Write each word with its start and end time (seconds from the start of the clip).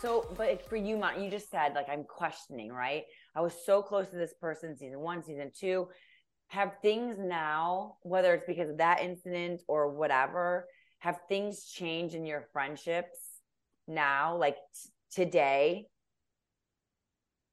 so, 0.00 0.26
but 0.36 0.66
for 0.68 0.76
you, 0.76 0.96
Mont, 0.96 1.18
you 1.18 1.30
just 1.30 1.50
said 1.50 1.74
like 1.74 1.88
I'm 1.88 2.04
questioning, 2.04 2.72
right? 2.72 3.04
I 3.34 3.40
was 3.40 3.54
so 3.64 3.82
close 3.82 4.08
to 4.08 4.16
this 4.16 4.34
person, 4.40 4.76
season 4.76 5.00
one, 5.00 5.22
season 5.22 5.50
two. 5.58 5.88
Have 6.48 6.72
things 6.82 7.16
now, 7.18 7.96
whether 8.02 8.34
it's 8.34 8.46
because 8.46 8.70
of 8.70 8.78
that 8.78 9.02
incident 9.02 9.62
or 9.68 9.88
whatever, 9.88 10.66
have 10.98 11.20
things 11.28 11.66
changed 11.66 12.14
in 12.14 12.26
your 12.26 12.44
friendships 12.52 13.18
now, 13.86 14.36
like 14.36 14.56
t- 14.56 14.90
today, 15.22 15.86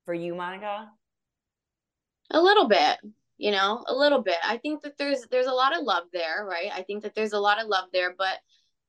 for 0.05 0.13
you, 0.13 0.33
Monica? 0.33 0.89
A 2.31 2.41
little 2.41 2.67
bit, 2.67 2.97
you 3.37 3.51
know, 3.51 3.83
a 3.87 3.93
little 3.93 4.21
bit. 4.21 4.37
I 4.43 4.57
think 4.57 4.81
that 4.83 4.97
there's 4.97 5.27
there's 5.29 5.47
a 5.47 5.53
lot 5.53 5.77
of 5.77 5.83
love 5.83 6.05
there, 6.11 6.45
right? 6.49 6.71
I 6.73 6.81
think 6.81 7.03
that 7.03 7.13
there's 7.13 7.33
a 7.33 7.39
lot 7.39 7.61
of 7.61 7.67
love 7.67 7.85
there, 7.93 8.15
but 8.17 8.39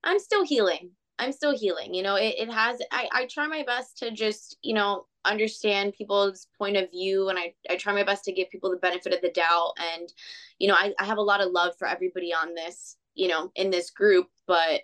I'm 0.03 0.19
still 0.19 0.45
healing. 0.45 0.93
I'm 1.19 1.33
still 1.33 1.57
healing. 1.57 1.95
You 1.95 2.03
know, 2.03 2.17
it, 2.17 2.35
it 2.39 2.51
has 2.51 2.81
I, 2.93 3.09
I 3.13 3.27
try 3.27 3.47
my 3.47 3.65
best 3.65 3.99
to 3.99 4.11
just, 4.11 4.57
you 4.63 4.75
know, 4.75 5.07
understand 5.25 5.95
people's 5.95 6.47
point 6.57 6.77
of 6.77 6.91
view 6.91 7.29
and 7.29 7.39
I, 7.39 7.55
I 7.69 7.77
try 7.77 7.93
my 7.93 8.05
best 8.05 8.25
to 8.25 8.33
give 8.33 8.51
people 8.51 8.71
the 8.71 8.77
benefit 8.77 9.13
of 9.13 9.21
the 9.21 9.31
doubt. 9.31 9.73
And, 9.95 10.13
you 10.59 10.69
know, 10.69 10.75
I, 10.75 10.95
I 10.99 11.05
have 11.05 11.19
a 11.19 11.23
lot 11.23 11.41
of 11.41 11.53
love 11.53 11.75
for 11.79 11.89
everybody 11.89 12.33
on 12.33 12.55
this, 12.55 12.97
you 13.15 13.29
know, 13.29 13.51
in 13.57 13.71
this 13.71 13.91
group. 13.91 14.29
But 14.47 14.83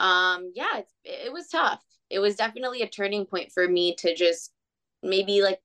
um 0.00 0.50
yeah, 0.54 0.78
it's, 0.78 0.92
it 1.04 1.32
was 1.32 1.48
tough. 1.48 1.82
It 2.10 2.18
was 2.18 2.36
definitely 2.36 2.82
a 2.82 2.88
turning 2.88 3.26
point 3.26 3.52
for 3.52 3.68
me 3.68 3.94
to 3.96 4.14
just 4.14 4.52
maybe 5.02 5.42
like, 5.42 5.60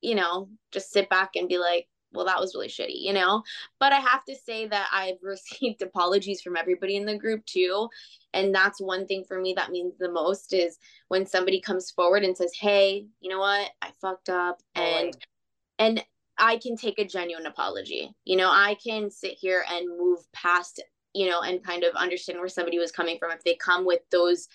you 0.00 0.14
know, 0.14 0.48
just 0.72 0.92
sit 0.92 1.08
back 1.08 1.30
and 1.34 1.48
be 1.48 1.58
like, 1.58 1.88
well, 2.12 2.26
that 2.26 2.40
was 2.40 2.54
really 2.54 2.68
shitty, 2.68 3.00
you 3.00 3.12
know? 3.12 3.42
But 3.78 3.92
I 3.92 3.98
have 3.98 4.24
to 4.24 4.34
say 4.34 4.66
that 4.66 4.88
I've 4.92 5.18
received 5.22 5.82
apologies 5.82 6.40
from 6.40 6.56
everybody 6.56 6.96
in 6.96 7.06
the 7.06 7.18
group 7.18 7.44
too. 7.46 7.88
And 8.32 8.54
that's 8.54 8.80
one 8.80 9.06
thing 9.06 9.24
for 9.26 9.40
me 9.40 9.54
that 9.54 9.70
means 9.70 9.94
the 9.98 10.10
most 10.10 10.52
is 10.52 10.78
when 11.08 11.26
somebody 11.26 11.60
comes 11.60 11.90
forward 11.90 12.22
and 12.22 12.36
says, 12.36 12.52
Hey, 12.58 13.06
you 13.20 13.30
know 13.30 13.38
what? 13.38 13.70
I 13.82 13.90
fucked 14.00 14.28
up. 14.28 14.60
Oh, 14.76 14.82
and, 14.82 15.14
oh, 15.14 15.20
and, 15.78 16.04
I 16.38 16.58
can 16.58 16.76
take 16.76 16.98
a 16.98 17.04
genuine 17.06 17.46
apology. 17.46 18.14
You 18.26 18.36
know, 18.36 18.50
I 18.50 18.76
can 18.84 19.10
sit 19.10 19.38
here 19.40 19.64
and 19.70 19.98
move 19.98 20.18
past, 20.34 20.82
you 21.14 21.30
know, 21.30 21.40
and 21.40 21.64
kind 21.64 21.82
of 21.82 21.94
understand 21.94 22.38
where 22.38 22.48
somebody 22.50 22.78
was 22.78 22.92
coming 22.92 23.16
from. 23.18 23.30
If 23.30 23.42
they 23.42 23.54
come 23.54 23.86
with 23.86 24.00
those 24.12 24.46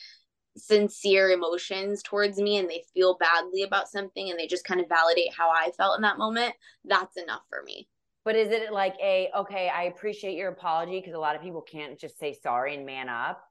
sincere 0.58 1.32
emotions 1.32 2.04
towards 2.04 2.38
me 2.38 2.58
and 2.58 2.70
they 2.70 2.84
feel 2.94 3.18
badly 3.18 3.64
about 3.64 3.90
something 3.90 4.30
and 4.30 4.40
they 4.40 4.48
just 4.48 4.66
kind 4.66 4.82
of 4.82 4.90
validate 4.90 5.34
how 5.36 5.50
I 5.50 5.72
felt 5.78 5.98
in 5.98 6.02
that 6.02 6.18
moment, 6.18 6.54
that's 6.86 7.18
enough 7.18 7.44
for 7.50 7.64
me. 7.64 7.88
But 8.24 8.36
is 8.36 8.50
it 8.50 8.72
like 8.72 8.96
a 9.02 9.30
okay, 9.36 9.70
I 9.70 9.84
appreciate 9.84 10.38
your 10.38 10.50
apology 10.50 11.00
because 11.00 11.16
a 11.16 11.20
lot 11.20 11.36
of 11.36 11.42
people 11.42 11.62
can't 11.62 12.00
just 12.00 12.20
say 12.20 12.34
sorry 12.34 12.76
and 12.76 12.86
man 12.86 13.10
up 13.10 13.44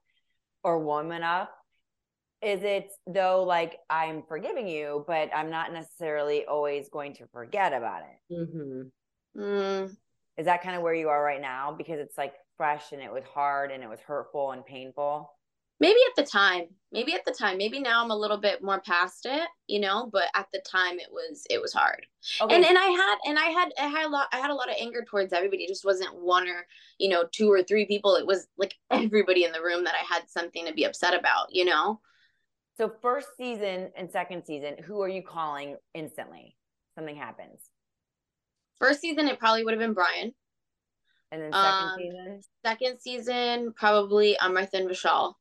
or 0.63 0.79
woman 0.79 1.23
up. 1.23 1.51
Is 2.41 2.63
it 2.63 2.89
though 3.05 3.43
like 3.43 3.79
I'm 3.89 4.23
forgiving 4.27 4.67
you, 4.67 5.03
but 5.07 5.29
I'm 5.35 5.49
not 5.49 5.73
necessarily 5.73 6.45
always 6.45 6.89
going 6.89 7.15
to 7.15 7.27
forget 7.27 7.73
about 7.73 8.03
it? 8.03 8.33
Mm-hmm. 8.33 9.41
Mm. 9.41 9.95
Is 10.37 10.45
that 10.45 10.63
kind 10.63 10.75
of 10.75 10.81
where 10.81 10.93
you 10.93 11.09
are 11.09 11.21
right 11.21 11.41
now? 11.41 11.75
Because 11.77 11.99
it's 11.99 12.17
like 12.17 12.33
fresh 12.57 12.93
and 12.93 13.01
it 13.01 13.11
was 13.11 13.23
hard 13.25 13.71
and 13.71 13.83
it 13.83 13.89
was 13.89 13.99
hurtful 13.99 14.51
and 14.51 14.65
painful 14.65 15.31
maybe 15.81 15.99
at 16.07 16.23
the 16.23 16.29
time 16.29 16.67
maybe 16.91 17.13
at 17.13 17.25
the 17.25 17.33
time 17.33 17.57
maybe 17.57 17.81
now 17.81 18.03
i'm 18.03 18.11
a 18.11 18.15
little 18.15 18.37
bit 18.37 18.63
more 18.63 18.79
past 18.81 19.25
it 19.25 19.47
you 19.67 19.79
know 19.79 20.09
but 20.13 20.25
at 20.35 20.45
the 20.53 20.61
time 20.61 20.99
it 20.99 21.07
was 21.11 21.45
it 21.49 21.59
was 21.61 21.73
hard. 21.73 22.05
Okay. 22.39 22.55
and 22.55 22.63
and 22.63 22.77
i 22.77 22.85
had 22.85 23.17
and 23.25 23.39
i 23.39 23.45
had 23.45 23.69
i 23.79 23.87
had 23.87 24.05
a 24.05 24.09
lot 24.09 24.27
i 24.31 24.37
had 24.37 24.51
a 24.51 24.55
lot 24.55 24.69
of 24.69 24.75
anger 24.79 25.03
towards 25.03 25.33
everybody. 25.33 25.63
It 25.63 25.69
just 25.69 25.83
wasn't 25.83 26.15
one 26.15 26.47
or 26.47 26.67
you 26.99 27.09
know 27.09 27.25
two 27.31 27.51
or 27.51 27.63
three 27.63 27.85
people. 27.85 28.15
It 28.15 28.27
was 28.27 28.47
like 28.57 28.75
everybody 28.91 29.43
in 29.43 29.51
the 29.51 29.61
room 29.61 29.83
that 29.83 29.95
i 29.95 30.13
had 30.13 30.29
something 30.29 30.65
to 30.67 30.73
be 30.73 30.85
upset 30.85 31.19
about 31.19 31.47
you 31.49 31.65
know? 31.65 31.99
So 32.77 32.91
first 33.01 33.27
season 33.37 33.91
and 33.97 34.09
second 34.11 34.45
season 34.45 34.75
who 34.83 35.01
are 35.01 35.09
you 35.09 35.23
calling 35.23 35.77
instantly? 35.93 36.55
Something 36.95 37.15
happens. 37.15 37.59
First 38.77 39.01
season 39.01 39.27
it 39.27 39.39
probably 39.39 39.63
would 39.63 39.73
have 39.73 39.81
been 39.81 39.93
brian. 39.93 40.33
And 41.31 41.41
then 41.41 41.53
second 41.53 41.87
um, 41.87 41.97
season? 41.97 42.41
second 42.65 42.99
season 42.99 43.73
probably 43.73 44.37
amrit 44.41 44.73
and 44.73 44.89
vishal 44.89 45.35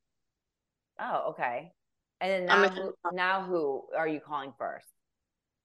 Oh, 1.00 1.30
okay. 1.30 1.72
And 2.20 2.30
then 2.30 2.46
now, 2.46 2.68
who, 2.68 2.94
now 3.12 3.42
who 3.42 3.84
are 3.96 4.06
you 4.06 4.20
calling 4.20 4.52
first? 4.58 4.86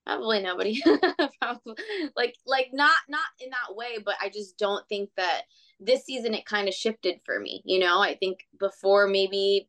Probably 0.06 0.42
nobody. 0.42 0.82
Probably 1.42 1.76
like 2.16 2.36
like 2.46 2.70
not 2.72 2.96
not 3.10 3.26
in 3.40 3.50
that 3.50 3.76
way, 3.76 3.98
but 4.04 4.16
I 4.22 4.30
just 4.30 4.58
don't 4.58 4.88
think 4.88 5.10
that 5.18 5.42
this 5.80 6.06
season 6.06 6.34
it 6.34 6.46
kind 6.46 6.68
of 6.68 6.74
shifted 6.74 7.20
for 7.26 7.40
me. 7.40 7.62
You 7.66 7.80
know, 7.80 8.00
I 8.00 8.16
think 8.16 8.40
before 8.60 9.08
maybe 9.08 9.68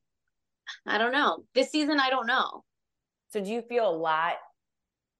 I 0.86 0.98
don't 0.98 1.12
know. 1.12 1.44
This 1.54 1.70
season 1.70 1.98
I 1.98 2.10
don't 2.10 2.26
know. 2.26 2.64
So 3.32 3.40
do 3.40 3.50
you 3.50 3.62
feel 3.62 3.88
a 3.88 3.96
lot 3.96 4.34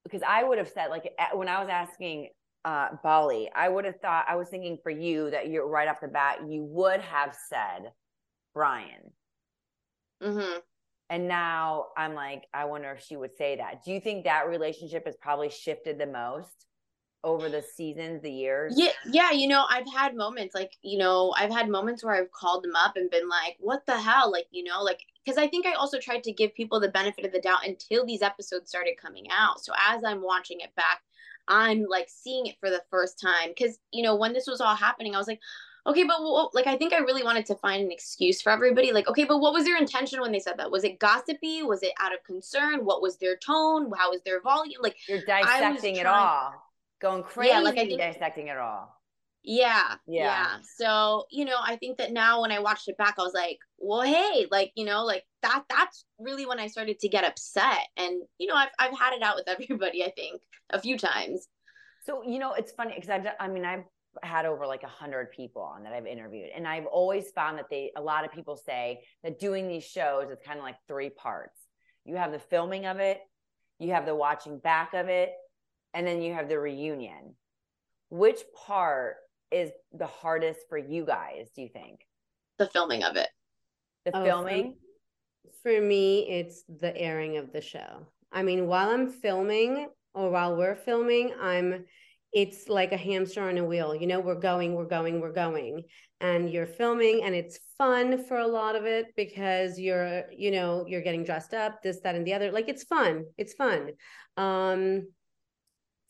because 0.03 0.21
I 0.25 0.43
would 0.43 0.59
have 0.59 0.69
said 0.69 0.87
like 0.87 1.11
when 1.33 1.49
I 1.49 1.59
was 1.59 1.69
asking 1.69 2.29
uh 2.63 2.89
Bali, 3.03 3.49
I 3.53 3.67
would 3.67 3.85
have 3.85 3.99
thought 3.99 4.25
I 4.29 4.35
was 4.35 4.49
thinking 4.49 4.77
for 4.83 4.91
you 4.91 5.31
that 5.31 5.49
you're 5.49 5.67
right 5.67 5.89
off 5.89 5.99
the 5.99 6.07
bat 6.07 6.47
you 6.47 6.63
would 6.63 7.01
have 7.01 7.35
said 7.49 7.91
Brian 8.53 9.11
Mm-hmm. 10.21 10.59
And 11.09 11.27
now 11.27 11.85
I'm 11.95 12.13
like, 12.13 12.47
I 12.53 12.65
wonder 12.65 12.91
if 12.91 13.01
she 13.01 13.15
would 13.15 13.35
say 13.37 13.55
that. 13.57 13.83
Do 13.85 13.91
you 13.91 14.01
think 14.01 14.25
that 14.25 14.49
relationship 14.49 15.05
has 15.05 15.15
probably 15.15 15.49
shifted 15.49 15.97
the 15.97 16.05
most 16.05 16.65
over 17.23 17.47
the 17.49 17.61
seasons, 17.61 18.21
the 18.21 18.31
years? 18.31 18.73
Yeah, 18.75 18.91
yeah. 19.09 19.31
You 19.31 19.47
know, 19.47 19.65
I've 19.69 19.91
had 19.91 20.15
moments 20.15 20.53
like, 20.53 20.73
you 20.81 20.97
know, 20.97 21.33
I've 21.37 21.51
had 21.51 21.69
moments 21.69 22.03
where 22.03 22.13
I've 22.13 22.31
called 22.31 22.63
them 22.63 22.75
up 22.75 22.97
and 22.97 23.09
been 23.09 23.29
like, 23.29 23.55
what 23.59 23.85
the 23.85 23.97
hell? 23.97 24.31
Like, 24.31 24.47
you 24.51 24.63
know, 24.63 24.83
like, 24.83 24.99
because 25.23 25.37
I 25.37 25.47
think 25.47 25.65
I 25.65 25.73
also 25.73 25.97
tried 25.99 26.23
to 26.23 26.33
give 26.33 26.53
people 26.55 26.79
the 26.79 26.89
benefit 26.89 27.25
of 27.25 27.31
the 27.31 27.39
doubt 27.39 27.65
until 27.65 28.05
these 28.05 28.21
episodes 28.21 28.69
started 28.69 28.95
coming 29.01 29.27
out. 29.31 29.63
So 29.63 29.73
as 29.89 30.03
I'm 30.03 30.21
watching 30.21 30.59
it 30.59 30.75
back, 30.75 31.01
I'm 31.47 31.85
like 31.89 32.09
seeing 32.09 32.47
it 32.47 32.57
for 32.59 32.69
the 32.69 32.83
first 32.89 33.19
time. 33.19 33.49
Because, 33.49 33.79
you 33.93 34.03
know, 34.03 34.15
when 34.15 34.33
this 34.33 34.47
was 34.47 34.59
all 34.59 34.75
happening, 34.75 35.15
I 35.15 35.19
was 35.19 35.27
like, 35.27 35.39
okay, 35.87 36.03
but 36.03 36.21
like 36.53 36.67
I 36.67 36.77
think 36.77 36.93
I 36.93 36.97
really 36.97 37.23
wanted 37.23 37.45
to 37.47 37.55
find 37.55 37.83
an 37.83 37.91
excuse 37.91 38.41
for 38.41 38.51
everybody. 38.51 38.91
Like, 38.91 39.07
okay, 39.07 39.23
but 39.23 39.39
what 39.39 39.53
was 39.53 39.63
their 39.63 39.77
intention 39.77 40.21
when 40.21 40.31
they 40.31 40.39
said 40.39 40.57
that? 40.57 40.69
Was 40.69 40.83
it 40.83 40.99
gossipy? 40.99 41.63
Was 41.63 41.81
it 41.83 41.93
out 41.99 42.13
of 42.13 42.23
concern? 42.23 42.85
What 42.85 43.01
was 43.01 43.17
their 43.17 43.37
tone? 43.37 43.91
How 43.97 44.11
was 44.11 44.21
their 44.23 44.41
volume? 44.41 44.81
Like 44.81 44.97
you're 45.07 45.21
dissecting 45.21 45.95
trying... 45.95 45.97
it 45.97 46.05
all, 46.05 46.53
going 47.01 47.23
crazy, 47.23 47.51
yeah, 47.51 47.59
like 47.61 47.77
I 47.77 47.85
think, 47.85 47.99
dissecting 47.99 48.47
it 48.47 48.57
all. 48.57 48.93
Yeah, 49.43 49.95
yeah, 50.07 50.23
yeah. 50.23 50.47
So 50.77 51.25
you 51.31 51.45
know, 51.45 51.57
I 51.63 51.77
think 51.77 51.97
that 51.99 52.11
now 52.11 52.41
when 52.41 52.51
I 52.51 52.59
watched 52.59 52.89
it 52.89 52.97
back, 52.97 53.15
I 53.17 53.23
was 53.23 53.33
like, 53.33 53.59
well, 53.77 54.01
hey, 54.01 54.45
like 54.51 54.71
you 54.75 54.85
know, 54.85 55.05
like 55.05 55.23
that. 55.41 55.63
That's 55.69 56.05
really 56.19 56.45
when 56.45 56.59
I 56.59 56.67
started 56.67 56.99
to 56.99 57.07
get 57.07 57.23
upset, 57.23 57.87
and 57.95 58.21
you 58.37 58.47
know, 58.47 58.55
I've 58.55 58.69
I've 58.77 58.97
had 58.97 59.13
it 59.13 59.23
out 59.23 59.37
with 59.37 59.47
everybody. 59.47 60.03
I 60.03 60.11
think 60.11 60.41
a 60.69 60.81
few 60.81 60.97
times. 60.97 61.47
So 62.05 62.23
you 62.23 62.39
know, 62.39 62.53
it's 62.53 62.73
funny 62.73 62.93
because 62.95 63.09
I've 63.09 63.25
I 63.39 63.47
mean 63.47 63.63
I've 63.63 63.83
had 64.23 64.45
over 64.45 64.65
like 64.65 64.83
a 64.83 64.87
hundred 64.87 65.31
people 65.31 65.61
on 65.61 65.83
that 65.83 65.93
I've 65.93 66.05
interviewed. 66.05 66.49
And 66.55 66.67
I've 66.67 66.85
always 66.85 67.31
found 67.31 67.57
that 67.57 67.69
they, 67.69 67.91
a 67.95 68.01
lot 68.01 68.25
of 68.25 68.31
people 68.31 68.57
say 68.57 69.01
that 69.23 69.39
doing 69.39 69.67
these 69.67 69.83
shows 69.83 70.29
is 70.29 70.39
kind 70.45 70.57
of 70.57 70.63
like 70.63 70.77
three 70.87 71.09
parts. 71.09 71.59
You 72.05 72.15
have 72.15 72.31
the 72.31 72.39
filming 72.39 72.85
of 72.85 72.99
it, 72.99 73.19
you 73.79 73.91
have 73.91 74.05
the 74.05 74.15
watching 74.15 74.59
back 74.59 74.93
of 74.93 75.07
it, 75.09 75.33
and 75.93 76.05
then 76.05 76.21
you 76.21 76.33
have 76.33 76.49
the 76.49 76.59
reunion. 76.59 77.35
Which 78.09 78.41
part 78.55 79.17
is 79.51 79.71
the 79.93 80.07
hardest 80.07 80.61
for 80.69 80.77
you 80.77 81.05
guys, 81.05 81.49
do 81.55 81.61
you 81.61 81.69
think? 81.69 82.01
The 82.57 82.67
filming 82.67 83.03
of 83.03 83.15
it. 83.15 83.29
The 84.05 84.17
oh, 84.17 84.23
filming? 84.23 84.75
For, 85.63 85.73
for 85.75 85.81
me, 85.81 86.27
it's 86.29 86.63
the 86.79 86.95
airing 86.95 87.37
of 87.37 87.51
the 87.51 87.61
show. 87.61 88.07
I 88.31 88.43
mean, 88.43 88.67
while 88.67 88.89
I'm 88.89 89.09
filming 89.09 89.87
or 90.13 90.29
while 90.29 90.55
we're 90.55 90.75
filming, 90.75 91.33
I'm 91.41 91.85
it's 92.37 92.69
like 92.69 92.91
a 92.91 92.97
hamster 92.97 93.41
on 93.41 93.57
a 93.57 93.65
wheel 93.65 93.95
you 93.95 94.05
know 94.05 94.19
we're 94.19 94.43
going 94.49 94.75
we're 94.75 94.85
going 94.85 95.19
we're 95.19 95.33
going. 95.33 95.83
And 96.19 96.49
you're 96.51 96.65
filming 96.65 97.23
and 97.23 97.35
it's 97.35 97.59
fun 97.77 98.25
for 98.25 98.37
a 98.37 98.47
lot 98.47 98.75
of 98.75 98.85
it 98.85 99.07
because 99.15 99.77
you're 99.79 100.23
you 100.31 100.51
know 100.51 100.85
you're 100.87 101.01
getting 101.01 101.23
dressed 101.23 101.53
up 101.53 101.81
this 101.81 101.99
that 102.01 102.15
and 102.15 102.25
the 102.25 102.33
other. 102.33 102.51
Like 102.51 102.69
it's 102.69 102.83
fun 102.83 103.25
it's 103.37 103.53
fun. 103.53 103.91
Um 104.35 105.07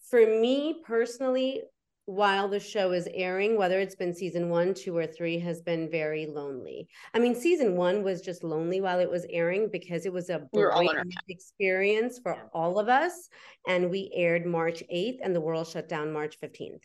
for 0.09 0.19
me 0.19 0.81
personally 0.85 1.61
while 2.07 2.47
the 2.47 2.59
show 2.59 2.93
is 2.93 3.09
airing, 3.13 3.57
whether 3.57 3.81
it's 3.81 3.93
been 3.95 4.13
season 4.13 4.47
one, 4.49 4.73
two, 4.73 4.95
or 4.95 5.05
three, 5.05 5.37
has 5.37 5.61
been 5.61 5.91
very 5.91 6.25
lonely. 6.25 6.87
I 7.13 7.19
mean, 7.19 7.35
season 7.35 7.75
one 7.75 8.01
was 8.01 8.21
just 8.21 8.45
lonely 8.45 8.79
while 8.79 8.99
it 8.99 9.11
was 9.11 9.25
airing 9.29 9.67
because 9.69 10.05
it 10.05 10.13
was 10.13 10.29
a 10.29 10.47
great 10.53 10.89
experience 11.27 12.17
for 12.17 12.33
yeah. 12.33 12.43
all 12.53 12.79
of 12.79 12.87
us. 12.87 13.27
And 13.67 13.89
we 13.89 14.09
aired 14.15 14.45
March 14.45 14.81
8th 14.91 15.17
and 15.21 15.35
the 15.35 15.41
world 15.41 15.67
shut 15.67 15.89
down 15.89 16.13
March 16.13 16.39
15th. 16.41 16.75
Mm-hmm. 16.75 16.79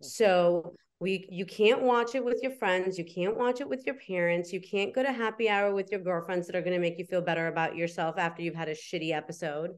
So 0.00 0.74
we 0.98 1.28
you 1.30 1.46
can't 1.46 1.82
watch 1.82 2.16
it 2.16 2.24
with 2.24 2.40
your 2.42 2.52
friends, 2.52 2.98
you 2.98 3.04
can't 3.04 3.36
watch 3.36 3.60
it 3.60 3.68
with 3.68 3.86
your 3.86 3.94
parents, 3.94 4.52
you 4.52 4.60
can't 4.60 4.92
go 4.92 5.04
to 5.04 5.12
happy 5.12 5.48
hour 5.48 5.72
with 5.72 5.92
your 5.92 6.00
girlfriends 6.00 6.48
that 6.48 6.56
are 6.56 6.62
going 6.62 6.74
to 6.74 6.80
make 6.80 6.98
you 6.98 7.04
feel 7.04 7.22
better 7.22 7.46
about 7.46 7.76
yourself 7.76 8.18
after 8.18 8.42
you've 8.42 8.56
had 8.56 8.68
a 8.68 8.74
shitty 8.74 9.12
episode 9.12 9.70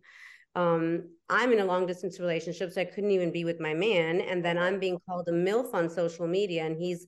um, 0.56 1.04
I'm 1.28 1.52
in 1.52 1.60
a 1.60 1.64
long 1.64 1.86
distance 1.86 2.18
relationship, 2.18 2.72
so 2.72 2.80
I 2.80 2.84
couldn't 2.84 3.12
even 3.12 3.30
be 3.30 3.44
with 3.44 3.60
my 3.60 3.74
man. 3.74 4.20
And 4.20 4.44
then 4.44 4.58
I'm 4.58 4.80
being 4.80 4.98
called 5.08 5.28
a 5.28 5.32
MILF 5.32 5.72
on 5.74 5.88
social 5.88 6.26
media, 6.26 6.64
and 6.64 6.76
he's 6.76 7.06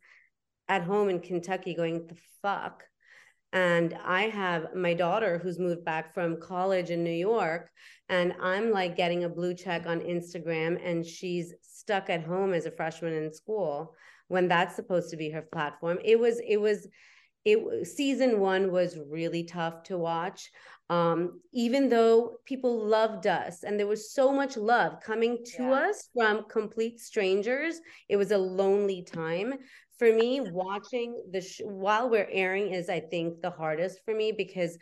at 0.68 0.84
home 0.84 1.08
in 1.08 1.18
Kentucky 1.18 1.74
going, 1.74 2.06
the 2.06 2.16
fuck? 2.42 2.84
and 3.52 3.96
I 4.04 4.22
have 4.24 4.74
my 4.74 4.92
daughter 4.92 5.38
who's 5.38 5.58
moved 5.58 5.84
back 5.84 6.12
from 6.12 6.40
college 6.40 6.90
in 6.90 7.02
New 7.02 7.10
York, 7.10 7.70
and 8.08 8.34
I'm 8.40 8.70
like 8.70 8.96
getting 8.96 9.24
a 9.24 9.28
blue 9.28 9.54
check 9.54 9.86
on 9.86 10.00
Instagram, 10.00 10.78
and 10.84 11.04
she's 11.04 11.54
stuck 11.62 12.10
at 12.10 12.22
home 12.22 12.52
as 12.52 12.66
a 12.66 12.70
freshman 12.70 13.14
in 13.14 13.32
school 13.32 13.94
when 14.28 14.48
that's 14.48 14.76
supposed 14.76 15.10
to 15.10 15.16
be 15.16 15.30
her 15.30 15.40
platform. 15.40 15.98
It 16.04 16.20
was, 16.20 16.40
it 16.46 16.58
was, 16.58 16.86
it 17.46 17.86
season 17.86 18.40
one 18.40 18.70
was 18.70 18.98
really 19.08 19.44
tough 19.44 19.84
to 19.84 19.96
watch. 19.96 20.50
Um, 20.90 21.40
even 21.52 21.90
though 21.90 22.38
people 22.46 22.86
loved 22.86 23.26
us 23.26 23.62
and 23.62 23.78
there 23.78 23.86
was 23.86 24.12
so 24.12 24.32
much 24.32 24.56
love 24.56 25.00
coming 25.02 25.44
to 25.56 25.64
yeah. 25.64 25.72
us 25.72 26.08
from 26.14 26.44
complete 26.48 26.98
strangers, 26.98 27.80
it 28.08 28.16
was 28.16 28.30
a 28.30 28.38
lonely 28.38 29.02
time. 29.02 29.54
For 29.98 30.12
me 30.12 30.40
watching 30.40 31.22
the 31.30 31.42
sh- 31.42 31.60
while 31.64 32.08
we're 32.08 32.28
airing 32.30 32.72
is 32.72 32.88
i 32.88 33.00
think 33.00 33.42
the 33.42 33.50
hardest 33.50 33.98
for 34.04 34.14
me 34.14 34.30
because 34.30 34.78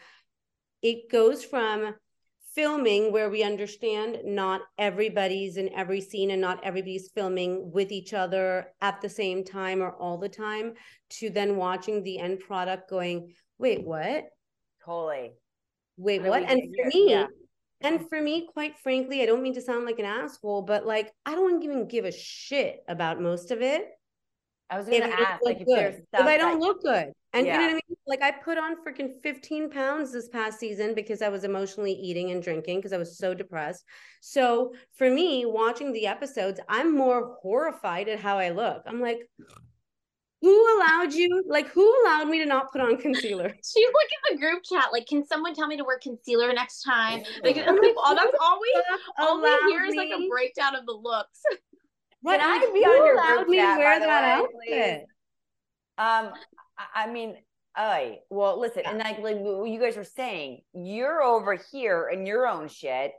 it 0.82 1.10
goes 1.10 1.42
from 1.42 1.94
filming 2.54 3.12
where 3.12 3.28
we 3.28 3.42
understand 3.42 4.18
not 4.24 4.62
everybody's 4.78 5.56
in 5.56 5.72
every 5.74 6.00
scene 6.00 6.30
and 6.30 6.40
not 6.40 6.62
everybody's 6.64 7.10
filming 7.14 7.70
with 7.70 7.92
each 7.92 8.14
other 8.14 8.68
at 8.80 9.00
the 9.00 9.08
same 9.08 9.44
time 9.44 9.82
or 9.82 9.92
all 9.92 10.16
the 10.16 10.28
time 10.28 10.72
to 11.10 11.28
then 11.28 11.56
watching 11.56 12.02
the 12.02 12.18
end 12.18 12.40
product 12.40 12.88
going 12.88 13.32
wait 13.58 13.84
what? 13.84 14.24
Totally 14.84 15.32
wait 15.96 16.22
what 16.22 16.42
and 16.42 16.60
for 16.60 16.86
me 16.88 17.10
yeah. 17.10 17.26
and 17.80 18.08
for 18.08 18.20
me 18.20 18.48
quite 18.52 18.76
frankly 18.78 19.22
i 19.22 19.26
don't 19.26 19.42
mean 19.42 19.54
to 19.54 19.60
sound 19.60 19.84
like 19.84 19.98
an 19.98 20.04
asshole 20.04 20.62
but 20.62 20.86
like 20.86 21.12
i 21.24 21.34
don't 21.34 21.62
even 21.62 21.88
give 21.88 22.04
a 22.04 22.12
shit 22.12 22.82
about 22.88 23.20
most 23.20 23.50
of 23.50 23.62
it 23.62 23.88
I 24.68 24.78
was 24.78 24.88
gonna 24.88 25.06
ask, 25.06 25.42
like, 25.44 25.58
if 25.60 25.68
if 25.68 26.04
I 26.12 26.36
don't 26.36 26.58
look 26.58 26.82
good, 26.82 27.12
and 27.32 27.46
yeah. 27.46 27.54
you 27.54 27.60
know 27.60 27.66
what 27.66 27.70
I 27.70 27.74
mean. 27.74 27.96
Like, 28.08 28.22
I 28.22 28.30
put 28.30 28.58
on 28.58 28.76
freaking 28.84 29.20
15 29.22 29.70
pounds 29.70 30.12
this 30.12 30.28
past 30.28 30.58
season 30.58 30.94
because 30.94 31.22
I 31.22 31.28
was 31.28 31.44
emotionally 31.44 31.92
eating 31.92 32.30
and 32.30 32.42
drinking 32.42 32.78
because 32.78 32.92
I 32.92 32.98
was 32.98 33.18
so 33.18 33.34
depressed. 33.34 33.84
So 34.20 34.74
for 34.96 35.10
me, 35.10 35.44
watching 35.44 35.92
the 35.92 36.06
episodes, 36.06 36.60
I'm 36.68 36.96
more 36.96 37.36
horrified 37.42 38.08
at 38.08 38.20
how 38.20 38.38
I 38.38 38.50
look. 38.50 38.82
I'm 38.86 39.00
like, 39.00 39.28
who 40.42 40.76
allowed 40.76 41.12
you? 41.12 41.44
Like, 41.46 41.68
who 41.68 42.02
allowed 42.02 42.28
me 42.28 42.38
to 42.38 42.46
not 42.46 42.72
put 42.72 42.80
on 42.80 42.96
concealer? 42.98 43.48
She's 43.64 43.86
like 43.86 44.32
in 44.32 44.36
the 44.36 44.40
group 44.40 44.62
chat. 44.64 44.88
Like, 44.92 45.06
can 45.06 45.26
someone 45.26 45.54
tell 45.54 45.66
me 45.66 45.76
to 45.76 45.84
wear 45.84 45.98
concealer 45.98 46.52
next 46.52 46.82
time? 46.82 47.22
Like, 47.42 47.56
like 47.56 47.66
oh, 47.66 48.14
that's 48.14 48.36
all 48.40 48.58
we 48.60 48.82
all 49.18 49.42
we 49.42 49.72
hear 49.72 49.84
is 49.84 49.94
like 49.94 50.10
a 50.10 50.28
breakdown 50.28 50.74
of 50.76 50.86
the 50.86 50.92
looks. 50.92 51.40
Can 52.26 52.40
I 52.40 52.58
be 52.72 52.80
on 52.80 53.06
your 53.06 53.36
group 53.36 53.48
me 53.48 53.56
chat, 53.56 53.78
wear 53.78 54.00
that 54.00 54.42
way, 54.42 54.98
outfit? 54.98 55.06
Um, 55.96 56.32
I 56.92 57.06
mean, 57.06 57.36
I 57.76 58.18
well, 58.30 58.58
listen, 58.58 58.82
yeah. 58.84 58.90
and 58.90 58.98
like, 58.98 59.20
like 59.20 59.36
you 59.36 59.78
guys 59.80 59.96
were 59.96 60.04
saying, 60.04 60.62
you're 60.74 61.22
over 61.22 61.56
here 61.70 62.10
in 62.12 62.26
your 62.26 62.48
own 62.48 62.68
shit, 62.68 63.12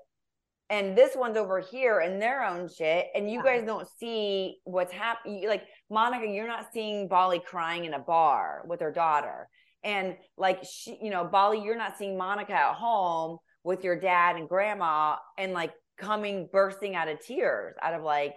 and 0.69 0.97
this 0.97 1.15
one's 1.15 1.37
over 1.37 1.59
here 1.59 2.01
in 2.01 2.19
their 2.19 2.43
own 2.43 2.67
shit, 2.67 3.07
and 3.15 3.29
you 3.29 3.41
yeah. 3.43 3.57
guys 3.57 3.65
don't 3.65 3.87
see 3.99 4.57
what's 4.65 4.91
happening. 4.91 5.47
Like 5.47 5.63
Monica, 5.89 6.27
you're 6.27 6.47
not 6.47 6.67
seeing 6.73 7.07
Bali 7.07 7.39
crying 7.39 7.85
in 7.85 7.93
a 7.93 7.99
bar 7.99 8.63
with 8.67 8.81
her 8.81 8.91
daughter, 8.91 9.47
and 9.83 10.17
like 10.37 10.63
she, 10.63 10.97
you 11.01 11.09
know, 11.09 11.23
Bali, 11.25 11.63
you're 11.63 11.77
not 11.77 11.97
seeing 11.97 12.17
Monica 12.17 12.53
at 12.53 12.73
home 12.73 13.37
with 13.63 13.83
your 13.83 13.99
dad 13.99 14.35
and 14.35 14.49
grandma, 14.49 15.15
and 15.37 15.53
like 15.53 15.73
coming 15.97 16.49
bursting 16.51 16.95
out 16.95 17.07
of 17.07 17.19
tears, 17.25 17.75
out 17.81 17.93
of 17.93 18.03
like 18.03 18.35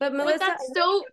but 0.00 0.12
Melissa, 0.12 0.38
but 0.38 0.46
that's 0.46 0.70
so 0.74 1.04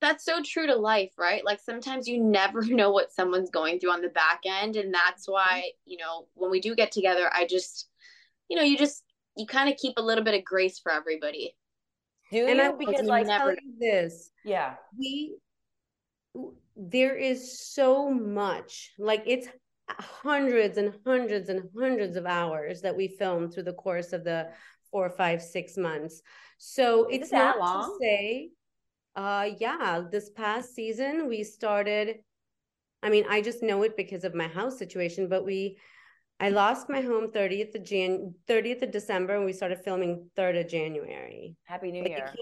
that's 0.00 0.24
so 0.24 0.42
true 0.42 0.66
to 0.66 0.76
life, 0.76 1.12
right? 1.18 1.44
Like 1.44 1.60
sometimes 1.60 2.08
you 2.08 2.22
never 2.22 2.62
know 2.64 2.90
what 2.90 3.12
someone's 3.12 3.50
going 3.50 3.80
through 3.80 3.92
on 3.92 4.02
the 4.02 4.08
back 4.08 4.40
end, 4.46 4.76
and 4.76 4.94
that's 4.94 5.24
mm-hmm. 5.26 5.32
why 5.32 5.70
you 5.84 5.96
know 5.96 6.26
when 6.34 6.50
we 6.50 6.60
do 6.60 6.74
get 6.74 6.92
together, 6.92 7.30
I 7.32 7.46
just 7.46 7.88
you 8.48 8.56
know 8.56 8.62
you 8.62 8.78
just 8.78 9.02
you 9.36 9.46
kind 9.46 9.68
of 9.70 9.76
keep 9.76 9.94
a 9.96 10.02
little 10.02 10.24
bit 10.24 10.34
of 10.34 10.44
grace 10.44 10.78
for 10.78 10.92
everybody. 10.92 11.54
Do 12.30 12.46
and 12.46 12.58
you? 12.58 12.62
I, 12.62 12.72
because 12.72 13.06
like 13.06 13.26
tell 13.26 13.50
you 13.50 13.74
this, 13.78 14.30
yeah, 14.44 14.74
we 14.96 15.36
there 16.76 17.16
is 17.16 17.60
so 17.60 18.10
much 18.10 18.92
like 18.98 19.22
it's 19.26 19.48
hundreds 19.88 20.78
and 20.78 20.94
hundreds 21.04 21.48
and 21.48 21.68
hundreds 21.76 22.16
of 22.16 22.26
hours 22.26 22.80
that 22.82 22.96
we 22.96 23.08
filmed 23.08 23.52
through 23.52 23.64
the 23.64 23.72
course 23.72 24.12
of 24.12 24.24
the 24.24 24.48
four, 24.90 25.10
five, 25.10 25.42
six 25.42 25.76
months. 25.76 26.22
So 26.58 27.08
Is 27.08 27.22
it's 27.22 27.32
not 27.32 27.58
long? 27.58 27.98
to 27.98 28.04
say, 28.04 28.50
uh, 29.16 29.50
yeah, 29.58 30.02
this 30.10 30.30
past 30.30 30.74
season 30.74 31.28
we 31.28 31.42
started. 31.42 32.16
I 33.02 33.10
mean, 33.10 33.24
I 33.28 33.40
just 33.40 33.62
know 33.62 33.82
it 33.82 33.96
because 33.96 34.24
of 34.24 34.34
my 34.34 34.46
house 34.46 34.78
situation, 34.78 35.28
but 35.28 35.44
we, 35.44 35.78
I 36.40 36.48
lost 36.48 36.88
my 36.88 37.02
home 37.02 37.28
30th 37.28 37.74
of 37.74 37.84
Jan, 37.84 38.34
30th 38.48 38.82
of 38.82 38.90
December, 38.90 39.36
and 39.36 39.44
we 39.44 39.52
started 39.52 39.84
filming 39.84 40.30
3rd 40.38 40.60
of 40.60 40.68
January. 40.68 41.54
Happy 41.64 41.92
New 41.92 42.02
like, 42.02 42.10
Year. 42.12 42.34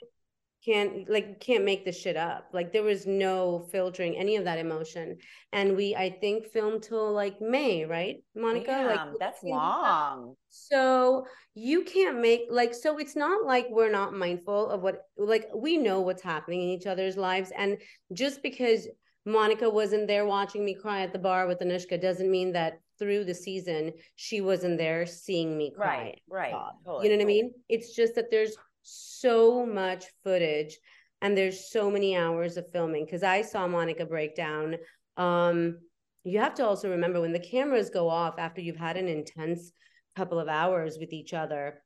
can't 0.65 1.11
like 1.11 1.41
can't 1.41 1.65
make 1.65 1.85
this 1.85 2.01
shit 2.01 2.17
up. 2.17 2.49
Like 2.53 2.73
there 2.73 2.85
was 2.85 3.09
no 3.09 3.67
filtering 3.73 4.17
any 4.17 4.37
of 4.37 4.45
that 4.45 4.61
emotion. 4.61 5.17
And 5.53 5.77
we 5.77 5.97
i 5.97 6.11
think 6.11 6.47
filmed 6.47 6.85
till 6.85 7.13
like 7.13 7.41
may 7.41 7.87
right 7.87 8.23
monica? 8.37 8.71
Yeah, 8.71 8.87
like 8.87 9.19
that's 9.19 9.43
long. 9.43 10.37
So 10.49 11.27
you 11.55 11.83
can't 11.83 12.21
make 12.21 12.43
like 12.51 12.75
so 12.75 12.99
it's 12.99 13.17
not 13.17 13.45
like 13.45 13.67
we're 13.69 13.91
not 13.91 14.15
mindful 14.15 14.71
of 14.71 14.81
what 14.81 15.03
like 15.17 15.49
we 15.53 15.77
know 15.77 16.03
what's 16.03 16.23
happening 16.23 16.63
in 16.63 16.69
each 16.69 16.87
other's 16.87 17.17
lives. 17.17 17.51
And 17.57 17.79
just 18.13 18.45
because 18.45 18.87
monica 19.29 19.69
wasn't 19.69 20.07
there 20.07 20.27
watching 20.27 20.65
me 20.65 20.75
cry 20.75 21.03
at 21.03 21.13
the 21.13 21.19
bar 21.19 21.47
with 21.47 21.61
anushka 21.61 22.01
doesn't 22.01 22.31
mean 22.31 22.53
that 22.53 22.81
through 22.99 23.25
the 23.25 23.35
season 23.35 23.93
she 24.17 24.41
wasn't 24.41 24.77
there 24.77 25.07
seeing 25.07 25.57
me 25.57 25.71
cry 25.71 25.99
right 25.99 26.21
right 26.29 26.53
totally, 26.85 27.09
you 27.09 27.11
know 27.11 27.17
what 27.17 27.21
totally. 27.21 27.23
i 27.23 27.25
mean 27.25 27.53
it's 27.69 27.95
just 27.95 28.15
that 28.15 28.31
there's 28.31 28.57
so 28.83 29.67
much 29.67 30.07
footage 30.25 30.79
and 31.21 31.37
there's 31.37 31.71
so 31.71 31.91
many 31.91 32.17
hours 32.17 32.57
of 32.57 32.71
filming 32.71 33.05
because 33.05 33.23
I 33.23 33.43
saw 33.43 33.67
Monica 33.67 34.07
break 34.07 34.37
down. 34.37 34.77
Um, 35.17 35.79
you 36.25 36.39
have 36.39 36.55
to 36.55 36.67
also 36.67 36.91
remember 36.91 37.21
when 37.21 37.33
the 37.33 37.41
cameras 37.41 37.91
go 37.91 38.09
off 38.09 38.39
after 38.39 38.61
you've 38.61 38.77
had 38.77 38.97
an 38.97 39.09
intense 39.09 39.73
couple 40.17 40.39
of 40.39 40.49
hours 40.49 40.97
with 40.99 41.13
each 41.13 41.35
other, 41.35 41.83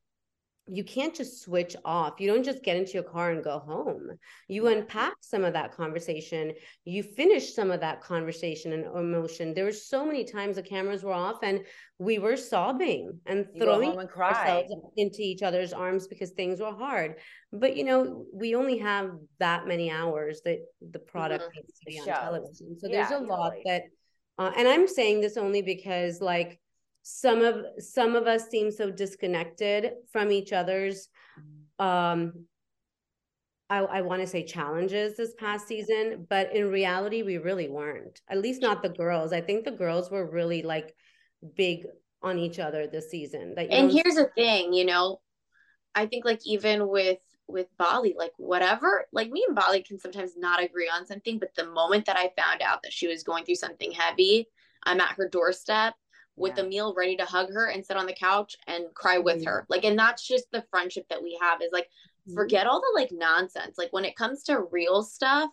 you 0.67 0.83
can't 0.83 1.13
just 1.13 1.41
switch 1.41 1.75
off. 1.83 2.21
You 2.21 2.27
don't 2.27 2.43
just 2.43 2.63
get 2.63 2.77
into 2.77 2.93
your 2.93 3.03
car 3.03 3.31
and 3.31 3.43
go 3.43 3.59
home. 3.59 4.11
You 4.47 4.67
unpack 4.67 5.15
some 5.19 5.43
of 5.43 5.53
that 5.53 5.75
conversation. 5.75 6.53
You 6.85 7.03
finish 7.03 7.53
some 7.53 7.69
of 7.69 7.81
that 7.81 8.01
conversation 8.01 8.71
and 8.71 8.85
emotion. 8.85 9.53
There 9.53 9.65
were 9.65 9.73
so 9.73 10.05
many 10.05 10.23
times 10.23 10.55
the 10.55 10.61
cameras 10.63 11.03
were 11.03 11.11
off 11.11 11.43
and 11.43 11.65
we 11.99 12.17
were 12.17 12.37
sobbing 12.37 13.19
and 13.25 13.45
throwing 13.57 13.99
and 13.99 14.09
ourselves 14.09 14.73
into 14.95 15.21
each 15.21 15.43
other's 15.43 15.73
arms 15.73 16.07
because 16.07 16.31
things 16.31 16.61
were 16.61 16.73
hard. 16.73 17.15
But 17.51 17.75
you 17.75 17.83
know, 17.83 18.25
we 18.33 18.55
only 18.55 18.77
have 18.77 19.11
that 19.39 19.67
many 19.67 19.91
hours 19.91 20.41
that 20.45 20.59
the 20.91 20.99
product 20.99 21.43
mm-hmm. 21.43 21.57
needs 21.57 21.79
to 21.79 21.85
be 21.85 21.99
on 21.99 22.05
television. 22.05 22.79
So 22.79 22.87
there's 22.87 23.07
a 23.07 23.19
totally. 23.19 23.29
lot 23.29 23.53
that, 23.65 23.83
uh, 24.39 24.51
and 24.55 24.67
I'm 24.67 24.87
saying 24.87 25.19
this 25.19 25.35
only 25.35 25.61
because 25.61 26.21
like 26.21 26.59
some 27.03 27.41
of 27.41 27.65
some 27.79 28.15
of 28.15 28.27
us 28.27 28.49
seem 28.49 28.71
so 28.71 28.89
disconnected 28.89 29.91
from 30.11 30.31
each 30.31 30.53
other's 30.53 31.09
um 31.77 32.45
I, 33.69 33.79
I 33.79 34.01
want 34.01 34.21
to 34.21 34.27
say 34.27 34.43
challenges 34.43 35.17
this 35.17 35.33
past 35.39 35.67
season, 35.67 36.27
but 36.29 36.53
in 36.55 36.69
reality, 36.69 37.23
we 37.23 37.37
really 37.39 37.69
weren't. 37.69 38.21
At 38.29 38.39
least 38.39 38.61
not 38.61 38.83
the 38.83 38.89
girls. 38.89 39.33
I 39.33 39.41
think 39.41 39.63
the 39.63 39.71
girls 39.71 40.11
were 40.11 40.29
really 40.29 40.61
like 40.61 40.93
big 41.55 41.85
on 42.21 42.37
each 42.37 42.59
other 42.59 42.85
this 42.85 43.09
season. 43.09 43.55
That 43.55 43.71
and 43.71 43.91
here's 43.91 44.15
the 44.15 44.29
thing, 44.35 44.73
you 44.73 44.85
know, 44.85 45.21
I 45.95 46.05
think 46.05 46.23
like 46.23 46.45
even 46.45 46.87
with 46.87 47.19
with 47.47 47.67
Bali, 47.77 48.15
like 48.17 48.33
whatever, 48.37 49.05
like 49.11 49.29
me 49.31 49.43
and 49.47 49.55
Bali 49.55 49.81
can 49.81 49.99
sometimes 49.99 50.37
not 50.37 50.63
agree 50.63 50.89
on 50.93 51.05
something, 51.05 51.39
but 51.39 51.55
the 51.55 51.65
moment 51.65 52.05
that 52.05 52.17
I 52.17 52.31
found 52.39 52.61
out 52.61 52.83
that 52.83 52.93
she 52.93 53.07
was 53.07 53.23
going 53.23 53.43
through 53.43 53.55
something 53.55 53.91
heavy, 53.91 54.47
I'm 54.83 55.01
at 55.01 55.15
her 55.15 55.27
doorstep 55.27 55.95
with 56.35 56.57
yeah. 56.57 56.63
a 56.63 56.67
meal 56.67 56.93
ready 56.95 57.15
to 57.15 57.25
hug 57.25 57.51
her 57.51 57.67
and 57.67 57.85
sit 57.85 57.97
on 57.97 58.05
the 58.05 58.13
couch 58.13 58.55
and 58.67 58.85
cry 58.93 59.17
with 59.17 59.37
mm-hmm. 59.37 59.47
her 59.47 59.65
like 59.69 59.83
and 59.83 59.97
that's 59.97 60.27
just 60.27 60.45
the 60.51 60.63
friendship 60.69 61.05
that 61.09 61.21
we 61.21 61.37
have 61.41 61.61
is 61.61 61.69
like 61.71 61.85
mm-hmm. 61.85 62.33
forget 62.33 62.67
all 62.67 62.81
the 62.81 62.99
like 62.99 63.11
nonsense 63.11 63.77
like 63.77 63.91
when 63.91 64.05
it 64.05 64.15
comes 64.15 64.43
to 64.43 64.63
real 64.71 65.03
stuff 65.03 65.51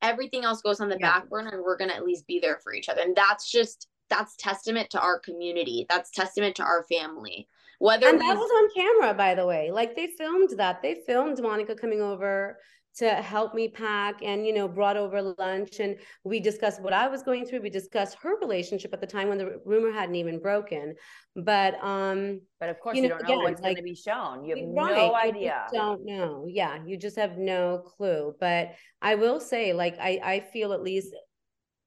everything 0.00 0.44
else 0.44 0.62
goes 0.62 0.80
on 0.80 0.88
the 0.88 0.98
yeah. 0.98 1.18
back 1.18 1.28
burner 1.28 1.50
and 1.50 1.62
we're 1.62 1.76
gonna 1.76 1.92
at 1.92 2.04
least 2.04 2.26
be 2.26 2.40
there 2.40 2.58
for 2.62 2.74
each 2.74 2.88
other 2.88 3.02
and 3.02 3.16
that's 3.16 3.50
just 3.50 3.88
that's 4.08 4.36
testament 4.36 4.88
to 4.90 5.00
our 5.00 5.18
community 5.18 5.86
that's 5.88 6.10
testament 6.10 6.54
to 6.56 6.62
our 6.62 6.84
family 6.84 7.48
whether 7.78 8.08
and 8.08 8.20
that 8.20 8.36
was 8.36 8.50
on 8.50 8.70
camera 8.74 9.14
by 9.14 9.34
the 9.34 9.46
way 9.46 9.70
like 9.70 9.94
they 9.96 10.06
filmed 10.06 10.50
that 10.56 10.82
they 10.82 11.02
filmed 11.06 11.40
monica 11.42 11.74
coming 11.74 12.00
over 12.00 12.58
to 12.94 13.08
help 13.08 13.54
me 13.54 13.68
pack 13.68 14.22
and 14.22 14.46
you 14.46 14.52
know 14.52 14.68
brought 14.68 14.96
over 14.96 15.34
lunch 15.38 15.80
and 15.80 15.96
we 16.24 16.40
discussed 16.40 16.82
what 16.82 16.92
i 16.92 17.08
was 17.08 17.22
going 17.22 17.46
through. 17.46 17.60
We 17.60 17.70
discussed 17.70 18.16
her 18.22 18.36
relationship 18.38 18.92
at 18.92 19.00
the 19.00 19.06
time 19.06 19.28
when 19.28 19.38
the 19.38 19.60
rumor 19.64 19.90
hadn't 19.90 20.14
even 20.16 20.38
broken. 20.38 20.94
But 21.34 21.82
um 21.82 22.40
but 22.60 22.68
of 22.68 22.78
course 22.80 22.96
you, 22.96 23.04
you 23.04 23.08
don't 23.08 23.22
know 23.22 23.26
again, 23.26 23.42
what's 23.42 23.62
like, 23.62 23.76
going 23.76 23.76
to 23.76 23.82
be 23.82 23.94
shown. 23.94 24.44
You 24.44 24.56
have 24.56 24.68
right, 24.74 24.96
no 24.96 25.14
idea. 25.14 25.66
don't 25.72 26.04
know. 26.04 26.46
Yeah 26.48 26.78
you 26.84 26.96
just 26.96 27.16
have 27.16 27.38
no 27.38 27.78
clue. 27.78 28.34
But 28.38 28.72
i 29.00 29.14
will 29.14 29.40
say 29.40 29.72
like 29.72 29.96
i 29.98 30.20
i 30.22 30.40
feel 30.52 30.72
at 30.72 30.82
least 30.82 31.14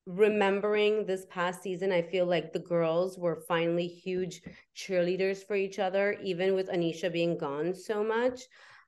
remembering 0.08 1.06
this 1.06 1.26
past 1.30 1.64
season, 1.64 1.92
I 1.92 2.02
feel 2.04 2.26
like 2.26 2.54
the 2.54 2.60
girls 2.60 3.18
were 3.18 3.44
finally 3.48 3.88
huge 3.88 4.42
cheerleaders 4.76 5.46
for 5.46 5.56
each 5.56 5.80
other, 5.80 6.18
even 6.24 6.54
with 6.54 6.70
Anisha 6.70 7.12
being 7.12 7.38
gone 7.38 7.74
so 7.74 8.04
much. 8.04 8.42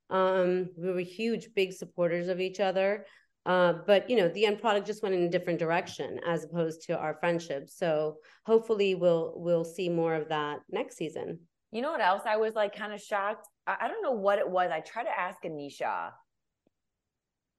Um, 0.10 0.70
we 0.78 0.92
were 0.92 1.00
huge, 1.00 1.50
big 1.56 1.74
supporters 1.74 2.28
of 2.28 2.40
each 2.40 2.60
other. 2.60 3.06
Uh, 3.46 3.74
but 3.86 4.10
you 4.10 4.18
know, 4.18 4.28
the 4.30 4.46
end 4.46 4.60
product 4.60 4.86
just 4.86 5.02
went 5.02 5.16
in 5.16 5.24
a 5.24 5.30
different 5.30 5.60
direction 5.60 6.20
as 6.28 6.44
opposed 6.44 6.82
to 6.84 6.98
our 6.98 7.16
friendship. 7.20 7.70
So 7.70 8.18
hopefully 8.46 8.96
we'll 8.96 9.34
we'll 9.38 9.64
see 9.64 9.88
more 9.88 10.16
of 10.16 10.30
that 10.30 10.60
next 10.70 10.98
season. 10.98 11.40
You 11.72 11.82
know 11.82 11.92
what 11.92 12.02
else 12.02 12.24
I 12.26 12.38
was 12.38 12.56
like 12.56 12.76
kind 12.76 12.94
of 12.94 13.02
shocked? 13.02 13.48
I, 13.66 13.78
I 13.82 13.88
don't 13.88 14.04
know 14.04 14.12
what 14.12 14.40
it 14.40 14.50
was. 14.50 14.70
I 14.72 14.82
tried 14.82 15.06
to 15.06 15.18
ask 15.18 15.44
Anisha 15.44 16.12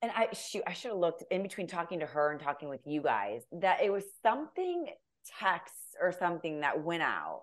and 0.02 0.12
I 0.14 0.28
shoot, 0.32 0.62
I 0.66 0.72
should 0.72 0.90
have 0.90 1.00
looked 1.00 1.24
in 1.30 1.42
between 1.42 1.66
talking 1.66 2.00
to 2.00 2.06
her 2.06 2.30
and 2.30 2.40
talking 2.40 2.68
with 2.68 2.80
you 2.86 3.02
guys 3.02 3.42
that 3.52 3.82
it 3.82 3.92
was 3.92 4.04
something 4.22 4.86
text 5.40 5.74
or 6.00 6.12
something 6.12 6.60
that 6.60 6.82
went 6.82 7.02
out. 7.02 7.42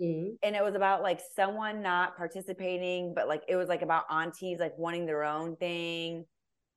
Mm-hmm. 0.00 0.34
And 0.42 0.56
it 0.56 0.62
was 0.62 0.74
about 0.74 1.02
like 1.02 1.20
someone 1.36 1.82
not 1.82 2.16
participating, 2.16 3.14
but 3.14 3.28
like 3.28 3.42
it 3.48 3.56
was 3.56 3.68
like 3.68 3.82
about 3.82 4.04
aunties 4.10 4.58
like 4.58 4.76
wanting 4.76 5.06
their 5.06 5.24
own 5.24 5.56
thing 5.56 6.24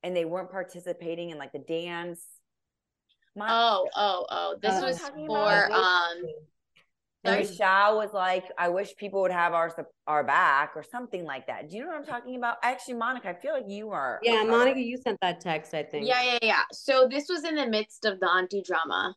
and 0.02 0.16
they 0.16 0.24
weren't 0.24 0.50
participating 0.50 1.30
in 1.30 1.38
like 1.38 1.52
the 1.52 1.58
dance. 1.58 2.24
My- 3.36 3.48
oh, 3.50 3.88
oh, 3.96 4.26
oh. 4.30 4.56
This 4.60 4.74
uh, 4.74 4.86
was 4.86 4.98
for 5.26 5.72
um 5.72 6.22
and 7.24 7.40
Michelle 7.40 7.96
was 7.96 8.12
like, 8.12 8.44
I 8.56 8.68
wish 8.68 8.94
people 8.96 9.20
would 9.22 9.32
have 9.32 9.52
our 9.52 9.74
our 10.06 10.24
back 10.24 10.72
or 10.76 10.82
something 10.82 11.24
like 11.24 11.46
that. 11.48 11.68
Do 11.68 11.76
you 11.76 11.82
know 11.82 11.88
what 11.88 11.98
I'm 11.98 12.06
talking 12.06 12.36
about? 12.36 12.56
Actually, 12.62 12.94
Monica, 12.94 13.30
I 13.30 13.34
feel 13.34 13.52
like 13.52 13.68
you 13.68 13.90
are. 13.90 14.20
Yeah, 14.22 14.44
Monica, 14.44 14.80
you 14.80 14.96
sent 14.96 15.18
that 15.20 15.40
text, 15.40 15.74
I 15.74 15.82
think. 15.82 16.06
Yeah, 16.06 16.22
yeah, 16.22 16.38
yeah. 16.42 16.62
So 16.72 17.08
this 17.10 17.28
was 17.28 17.44
in 17.44 17.56
the 17.56 17.66
midst 17.66 18.04
of 18.04 18.20
the 18.20 18.28
auntie 18.28 18.62
drama. 18.62 19.14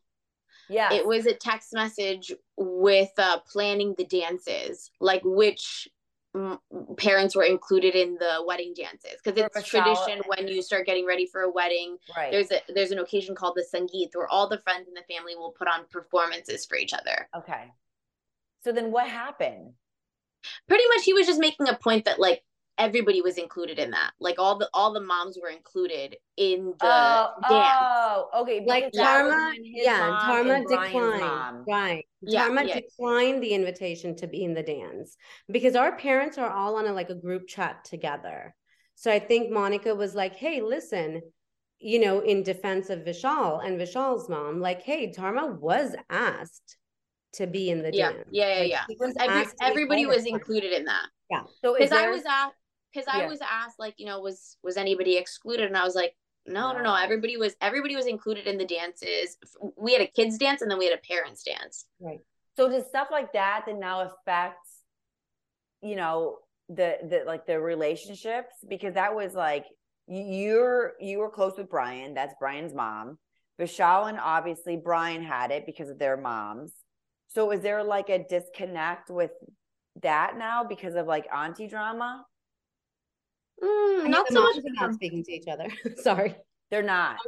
Yeah. 0.68 0.92
It 0.92 1.06
was 1.06 1.26
a 1.26 1.34
text 1.34 1.72
message 1.72 2.32
with 2.56 3.10
uh, 3.18 3.38
planning 3.40 3.94
the 3.98 4.04
dances, 4.04 4.90
like 5.00 5.22
which 5.24 5.88
m- 6.34 6.58
parents 6.96 7.36
were 7.36 7.42
included 7.42 7.94
in 7.94 8.14
the 8.14 8.42
wedding 8.46 8.72
dances 8.74 9.16
because 9.22 9.38
it's 9.38 9.68
tradition 9.68 10.22
when 10.26 10.48
you 10.48 10.62
start 10.62 10.86
getting 10.86 11.06
ready 11.06 11.26
for 11.26 11.42
a 11.42 11.50
wedding 11.50 11.98
right. 12.16 12.32
there's 12.32 12.50
a 12.50 12.60
there's 12.74 12.90
an 12.90 12.98
occasion 12.98 13.34
called 13.34 13.54
the 13.54 13.66
sangeet 13.74 14.08
where 14.14 14.28
all 14.28 14.48
the 14.48 14.58
friends 14.60 14.88
in 14.88 14.94
the 14.94 15.02
family 15.14 15.36
will 15.36 15.50
put 15.50 15.68
on 15.68 15.84
performances 15.90 16.64
for 16.64 16.78
each 16.78 16.94
other 16.94 17.28
okay 17.36 17.70
so 18.62 18.72
then 18.72 18.92
what 18.92 19.08
happened? 19.08 19.74
Pretty 20.68 20.84
much 20.94 21.04
he 21.04 21.12
was 21.12 21.26
just 21.26 21.40
making 21.40 21.68
a 21.68 21.74
point 21.74 22.04
that 22.04 22.18
like 22.18 22.42
everybody 22.78 23.20
was 23.20 23.38
included 23.38 23.78
in 23.78 23.90
that. 23.90 24.12
Like 24.20 24.36
all 24.38 24.58
the 24.58 24.68
all 24.74 24.92
the 24.92 25.00
moms 25.00 25.38
were 25.40 25.48
included 25.48 26.16
in 26.36 26.74
the 26.80 26.86
oh, 26.86 27.30
dance. 27.48 27.68
Oh, 27.80 28.28
okay. 28.42 28.64
Like 28.66 28.92
Tarma, 28.92 29.54
yeah, 29.62 30.18
Tarma 30.24 30.62
declined. 30.68 31.64
Right. 31.66 32.04
Yeah, 32.20 32.48
Tarma 32.48 32.68
yeah. 32.68 32.80
declined 32.80 33.42
the 33.42 33.52
invitation 33.52 34.16
to 34.16 34.26
be 34.26 34.44
in 34.44 34.54
the 34.54 34.62
dance 34.62 35.16
because 35.50 35.76
our 35.76 35.96
parents 35.96 36.38
are 36.38 36.50
all 36.50 36.76
on 36.76 36.86
a 36.86 36.92
like 36.92 37.10
a 37.10 37.14
group 37.14 37.46
chat 37.46 37.84
together. 37.84 38.54
So 38.94 39.10
I 39.10 39.18
think 39.18 39.50
Monica 39.50 39.94
was 39.94 40.14
like, 40.14 40.36
"Hey, 40.36 40.60
listen, 40.60 41.22
you 41.82 41.98
know, 41.98 42.20
in 42.20 42.42
defense 42.42 42.90
of 42.90 43.00
Vishal 43.00 43.64
and 43.64 43.78
Vishal's 43.78 44.28
mom, 44.28 44.60
like, 44.60 44.82
hey, 44.82 45.12
Tarma 45.12 45.58
was 45.58 45.94
asked 46.08 46.76
to 47.34 47.46
be 47.46 47.70
in 47.70 47.82
the 47.82 47.90
yeah, 47.92 48.12
dance. 48.12 48.28
Yeah, 48.30 48.48
yeah, 48.48 48.60
like, 48.60 48.70
yeah. 48.70 49.24
Every, 49.24 49.46
everybody 49.62 50.06
was 50.06 50.26
included 50.26 50.72
in 50.72 50.84
that. 50.84 51.06
Yeah. 51.30 51.42
So 51.64 51.74
because 51.74 51.92
I 51.92 52.08
was 52.08 52.22
asked, 52.28 52.54
because 52.92 53.06
yeah. 53.12 53.24
I 53.24 53.26
was 53.26 53.40
asked, 53.40 53.78
like, 53.78 53.94
you 53.98 54.06
know, 54.06 54.20
was 54.20 54.56
was 54.62 54.76
anybody 54.76 55.16
excluded? 55.16 55.66
And 55.66 55.76
I 55.76 55.84
was 55.84 55.94
like, 55.94 56.14
no, 56.46 56.72
no, 56.72 56.82
no. 56.82 56.94
Everybody 56.94 57.36
was 57.36 57.54
everybody 57.60 57.96
was 57.96 58.06
included 58.06 58.46
in 58.46 58.58
the 58.58 58.64
dances. 58.64 59.36
We 59.76 59.92
had 59.92 60.02
a 60.02 60.06
kids 60.06 60.38
dance 60.38 60.62
and 60.62 60.70
then 60.70 60.78
we 60.78 60.86
had 60.86 60.98
a 60.98 61.02
parents 61.02 61.42
dance. 61.42 61.86
Right. 62.00 62.20
So 62.56 62.68
does 62.68 62.86
stuff 62.86 63.08
like 63.10 63.32
that 63.32 63.64
that 63.66 63.78
now 63.78 64.02
affects, 64.02 64.70
you 65.80 65.96
know, 65.96 66.38
the 66.68 66.98
the 67.02 67.24
like 67.26 67.46
the 67.46 67.60
relationships 67.60 68.54
because 68.68 68.94
that 68.94 69.14
was 69.14 69.34
like 69.34 69.66
you're 70.08 70.92
you 71.00 71.18
were 71.18 71.30
close 71.30 71.56
with 71.56 71.70
Brian. 71.70 72.14
That's 72.14 72.34
Brian's 72.38 72.74
mom. 72.74 73.18
Vishal 73.60 74.08
and 74.08 74.18
obviously 74.18 74.76
Brian 74.76 75.22
had 75.22 75.50
it 75.50 75.66
because 75.66 75.88
of 75.88 75.98
their 75.98 76.16
moms. 76.16 76.72
So 77.28 77.50
is 77.52 77.60
there 77.60 77.84
like 77.84 78.08
a 78.08 78.24
disconnect 78.28 79.10
with 79.10 79.30
that 80.02 80.36
now 80.36 80.64
because 80.64 80.94
of 80.94 81.06
like 81.06 81.26
auntie 81.32 81.68
drama? 81.68 82.24
Mm, 83.62 84.08
not 84.08 84.28
so 84.28 84.42
much. 84.42 84.56
Not 84.64 84.94
speaking 84.94 85.22
to 85.24 85.32
each 85.32 85.48
other. 85.48 85.68
Sorry, 86.02 86.36
they're 86.70 86.82
not. 86.82 87.18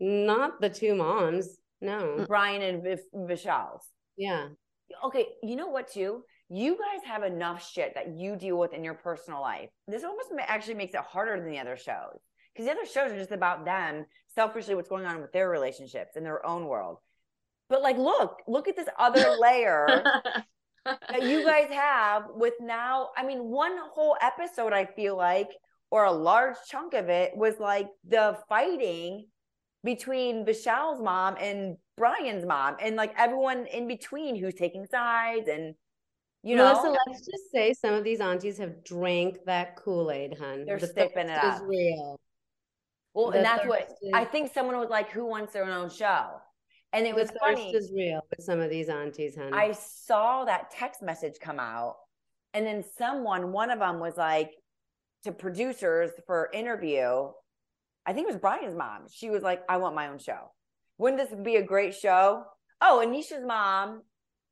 Not 0.00 0.60
the 0.60 0.70
two 0.70 0.94
moms. 0.94 1.58
No, 1.80 2.24
Brian 2.28 2.62
and 2.62 2.82
v- 2.82 2.96
Vishal's. 3.14 3.84
Yeah. 4.16 4.48
Okay, 5.04 5.26
you 5.42 5.56
know 5.56 5.68
what? 5.68 5.92
Too, 5.92 6.22
you 6.48 6.76
guys 6.76 7.04
have 7.04 7.22
enough 7.22 7.68
shit 7.68 7.94
that 7.94 8.16
you 8.16 8.36
deal 8.36 8.58
with 8.58 8.72
in 8.72 8.82
your 8.82 8.94
personal 8.94 9.40
life. 9.40 9.68
This 9.86 10.04
almost 10.04 10.28
actually 10.38 10.74
makes 10.74 10.94
it 10.94 11.00
harder 11.00 11.40
than 11.40 11.50
the 11.50 11.58
other 11.58 11.76
shows 11.76 12.18
because 12.52 12.66
the 12.66 12.72
other 12.72 12.86
shows 12.86 13.12
are 13.12 13.18
just 13.18 13.32
about 13.32 13.64
them 13.64 14.06
selfishly, 14.34 14.74
what's 14.74 14.88
going 14.88 15.06
on 15.06 15.20
with 15.20 15.32
their 15.32 15.50
relationships 15.50 16.16
in 16.16 16.24
their 16.24 16.44
own 16.46 16.66
world. 16.66 16.98
But 17.68 17.82
like, 17.82 17.98
look, 17.98 18.38
look 18.46 18.66
at 18.66 18.76
this 18.76 18.88
other 18.98 19.36
layer 19.40 20.02
that 21.10 21.22
you 21.22 21.44
guys 21.44 21.68
have 21.70 22.24
with 22.34 22.54
now. 22.60 23.10
I 23.16 23.24
mean, 23.24 23.44
one 23.44 23.76
whole 23.92 24.16
episode, 24.20 24.72
I 24.72 24.86
feel 24.86 25.16
like, 25.16 25.48
or 25.90 26.04
a 26.04 26.12
large 26.12 26.56
chunk 26.68 26.94
of 26.94 27.08
it 27.08 27.36
was 27.36 27.58
like 27.58 27.88
the 28.06 28.38
fighting 28.48 29.26
between 29.84 30.44
Vishal's 30.44 31.00
mom 31.00 31.36
and 31.40 31.76
Brian's 31.96 32.44
mom, 32.44 32.76
and 32.80 32.96
like 32.96 33.14
everyone 33.16 33.66
in 33.66 33.88
between 33.88 34.36
who's 34.36 34.54
taking 34.54 34.86
sides 34.86 35.48
and 35.48 35.74
you 36.42 36.56
know. 36.56 36.72
Melissa, 36.72 36.96
let's 37.06 37.26
just 37.26 37.50
say 37.52 37.72
some 37.72 37.94
of 37.94 38.04
these 38.04 38.20
aunties 38.20 38.58
have 38.58 38.84
drank 38.84 39.38
that 39.46 39.76
Kool 39.76 40.10
Aid, 40.10 40.36
hun. 40.38 40.64
They're 40.66 40.78
the 40.78 40.86
sipping 40.86 41.28
it 41.28 41.38
up. 41.38 41.56
Is 41.56 41.62
real. 41.66 42.20
Well, 43.14 43.30
the 43.30 43.38
and 43.38 43.44
that's 43.44 43.66
what 43.66 43.88
is... 44.02 44.10
I 44.14 44.24
think 44.24 44.52
someone 44.52 44.78
was 44.78 44.90
like, 44.90 45.10
"Who 45.10 45.24
wants 45.24 45.52
their 45.52 45.64
own 45.64 45.90
show?" 45.90 46.40
And 46.92 47.06
it 47.06 47.14
the 47.14 47.22
was 47.22 47.30
funny. 47.38 47.70
is 47.74 47.92
real 47.94 48.22
with 48.30 48.44
some 48.44 48.60
of 48.60 48.70
these 48.70 48.88
aunties, 48.88 49.36
honey. 49.36 49.52
I 49.52 49.72
saw 49.72 50.44
that 50.46 50.70
text 50.70 51.02
message 51.02 51.34
come 51.40 51.60
out, 51.60 51.96
and 52.54 52.66
then 52.66 52.82
someone, 52.96 53.52
one 53.52 53.70
of 53.70 53.78
them 53.78 54.00
was 54.00 54.16
like 54.16 54.50
to 55.24 55.32
producers 55.32 56.10
for 56.26 56.48
interview. 56.52 57.28
I 58.06 58.12
think 58.12 58.26
it 58.26 58.32
was 58.32 58.40
Brian's 58.40 58.74
mom. 58.74 59.02
She 59.10 59.28
was 59.28 59.42
like, 59.42 59.62
"I 59.68 59.76
want 59.76 59.94
my 59.94 60.08
own 60.08 60.18
show. 60.18 60.50
Wouldn't 60.96 61.20
this 61.20 61.38
be 61.40 61.56
a 61.56 61.62
great 61.62 61.94
show?" 61.94 62.44
Oh, 62.80 63.04
Anisha's 63.04 63.44
mom 63.44 64.02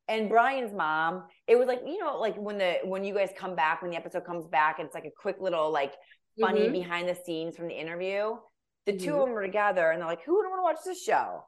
and 0.07 0.29
Brian's 0.29 0.73
mom. 0.73 1.23
It 1.47 1.57
was 1.57 1.67
like 1.67 1.81
you 1.85 1.97
know, 1.97 2.19
like 2.19 2.35
when 2.37 2.57
the 2.57 2.79
when 2.83 3.03
you 3.03 3.13
guys 3.13 3.29
come 3.35 3.55
back, 3.55 3.81
when 3.81 3.91
the 3.91 3.97
episode 3.97 4.25
comes 4.25 4.45
back, 4.47 4.77
it's 4.79 4.93
like 4.93 5.05
a 5.05 5.11
quick 5.21 5.37
little 5.39 5.71
like 5.71 5.93
funny 6.39 6.61
mm-hmm. 6.61 6.73
behind 6.73 7.09
the 7.09 7.17
scenes 7.25 7.55
from 7.55 7.67
the 7.67 7.73
interview. 7.73 8.35
The 8.85 8.93
mm-hmm. 8.93 9.05
two 9.05 9.15
of 9.15 9.25
them 9.25 9.31
were 9.31 9.41
together, 9.41 9.91
and 9.91 10.01
they're 10.01 10.07
like, 10.07 10.23
"Who 10.23 10.35
would 10.35 10.43
want 10.43 10.59
to 10.59 10.63
watch 10.63 10.85
this 10.85 11.01
show?" 11.01 11.43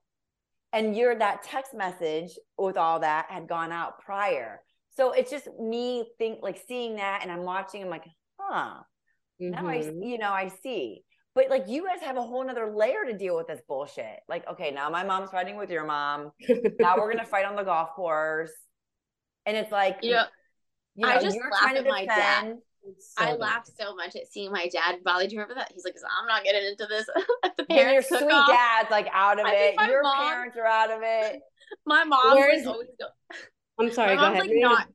And 0.74 0.96
your 0.96 1.16
that 1.16 1.44
text 1.44 1.74
message 1.74 2.32
with 2.58 2.78
all 2.78 3.00
that 3.00 3.26
had 3.30 3.48
gone 3.48 3.72
out 3.72 4.00
prior 4.00 4.62
so 4.92 5.12
it's 5.12 5.32
just 5.32 5.48
me 5.60 6.06
think 6.18 6.40
like 6.42 6.62
seeing 6.68 6.96
that 6.96 7.20
and 7.22 7.32
i'm 7.32 7.44
watching 7.44 7.84
i'm 7.84 7.90
like 7.90 8.06
huh 8.40 8.76
mm-hmm. 9.42 9.52
now 9.52 9.68
i 9.68 9.78
mm-hmm. 9.78 10.02
you 10.02 10.18
know 10.18 10.32
i 10.32 10.48
see 10.62 11.04
but 11.36 11.50
like 11.50 11.68
you 11.68 11.86
guys 11.86 12.02
have 12.02 12.18
a 12.18 12.22
whole 12.22 12.44
nother 12.46 12.72
layer 12.76 13.06
to 13.06 13.18
deal 13.18 13.36
with 13.36 13.48
this 13.48 13.62
bullshit 13.68 14.20
like 14.28 14.48
okay 14.48 14.72
now 14.72 14.90
my 14.90 15.04
mom's 15.04 15.32
fighting 15.32 15.56
with 15.56 15.70
your 15.70 15.86
mom 15.86 16.32
now 16.80 16.98
we're 16.98 17.12
gonna 17.12 17.26
fight 17.30 17.46
on 17.46 17.56
the 17.56 17.64
golf 17.64 17.90
course 17.96 18.52
and 19.46 19.56
it's 19.56 19.72
like 19.72 19.98
yeah 20.02 20.26
you 21.00 21.06
know, 21.08 21.14
I 21.14 21.22
just 21.22 21.38
laugh 21.38 21.76
at 21.76 21.86
my 21.86 22.06
dad. 22.06 22.58
So 22.98 23.24
I 23.24 23.34
laughed 23.34 23.70
so 23.80 23.96
much 23.96 24.16
at 24.16 24.32
seeing 24.32 24.52
my 24.52 24.68
dad. 24.68 25.04
Bali, 25.04 25.28
do 25.28 25.36
you 25.36 25.42
remember 25.42 25.60
that? 25.60 25.72
He's 25.74 25.86
like, 25.86 25.96
"I'm 26.20 26.28
not 26.28 26.44
getting 26.44 26.66
into 26.66 26.86
this." 26.86 27.06
at 27.44 27.56
the 27.58 27.66
parents, 27.66 28.10
your 28.10 28.20
sweet 28.20 28.32
off. 28.32 28.48
dad's 28.48 28.92
like 28.92 29.08
out 29.14 29.40
of 29.40 29.46
I 29.46 29.54
it. 29.54 29.90
Your 29.90 30.04
mom, 30.04 30.28
parents 30.28 30.58
are 30.58 30.66
out 30.66 30.92
of 30.92 31.00
it. 31.04 31.42
My 31.86 32.04
mom 32.04 32.38
is 32.38 32.66
always 32.66 32.90
go. 33.00 33.08
I'm 33.80 33.92
sorry. 33.94 34.16
My 34.16 34.34
mom's 34.34 34.40
like 34.40 34.50
not 34.54 34.88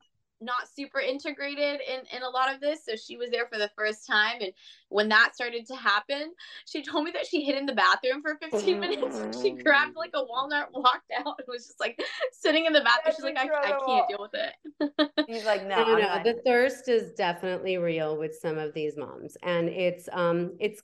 not 0.45 0.69
super 0.75 1.01
integrated 1.01 1.81
in 1.89 2.01
in 2.15 2.23
a 2.23 2.29
lot 2.29 2.53
of 2.55 2.61
this 2.61 2.85
so 2.85 2.95
she 2.97 3.17
was 3.17 3.31
there 3.31 3.47
for 3.51 3.59
the 3.59 3.71
first 3.77 4.07
time 4.07 4.37
and 4.41 4.53
when 4.89 5.09
that 5.09 5.35
started 5.35 5.67
to 5.67 5.75
happen 5.75 6.33
she 6.67 6.83
told 6.91 7.05
me 7.05 7.11
that 7.13 7.27
she 7.27 7.43
hid 7.43 7.57
in 7.57 7.67
the 7.67 7.75
bathroom 7.75 8.23
for 8.23 8.37
15 8.37 8.81
minutes. 8.81 9.21
She 9.43 9.51
grabbed 9.51 9.97
like 9.97 10.13
a 10.15 10.25
walnut 10.25 10.69
walked 10.73 11.11
out 11.19 11.35
and 11.39 11.47
was 11.49 11.67
just 11.67 11.81
like 11.81 12.01
sitting 12.33 12.67
in 12.67 12.73
the 12.73 12.81
bathroom. 12.81 13.15
She's 13.17 13.25
like 13.25 13.37
I, 13.37 13.73
I 13.73 13.79
can't 13.87 14.09
deal 14.09 14.19
with 14.21 14.35
it. 14.35 15.27
He's 15.29 15.45
like 15.45 15.67
no, 15.67 15.85
no, 15.85 15.99
no. 15.99 16.23
the 16.23 16.41
thirst 16.47 16.89
is 16.89 17.13
definitely 17.13 17.79
real 17.79 18.17
with 18.17 18.35
some 18.35 18.59
of 18.59 18.75
these 18.75 18.97
moms 18.97 19.37
and 19.43 19.69
it's 19.69 20.09
um 20.13 20.53
it's 20.61 20.83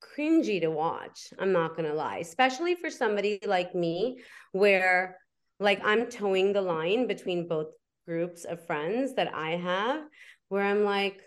cringy 0.00 0.60
to 0.60 0.68
watch 0.68 1.32
i'm 1.38 1.52
not 1.52 1.76
gonna 1.76 1.92
lie 1.92 2.18
especially 2.18 2.74
for 2.74 2.88
somebody 2.88 3.38
like 3.46 3.74
me 3.74 4.18
where 4.52 5.18
like 5.60 5.80
i'm 5.84 6.06
towing 6.06 6.52
the 6.52 6.60
line 6.60 7.06
between 7.06 7.48
both 7.48 7.68
groups 8.08 8.44
of 8.44 8.64
friends 8.66 9.14
that 9.14 9.34
I 9.34 9.50
have 9.50 10.00
where 10.48 10.64
I'm 10.64 10.82
like, 10.82 11.20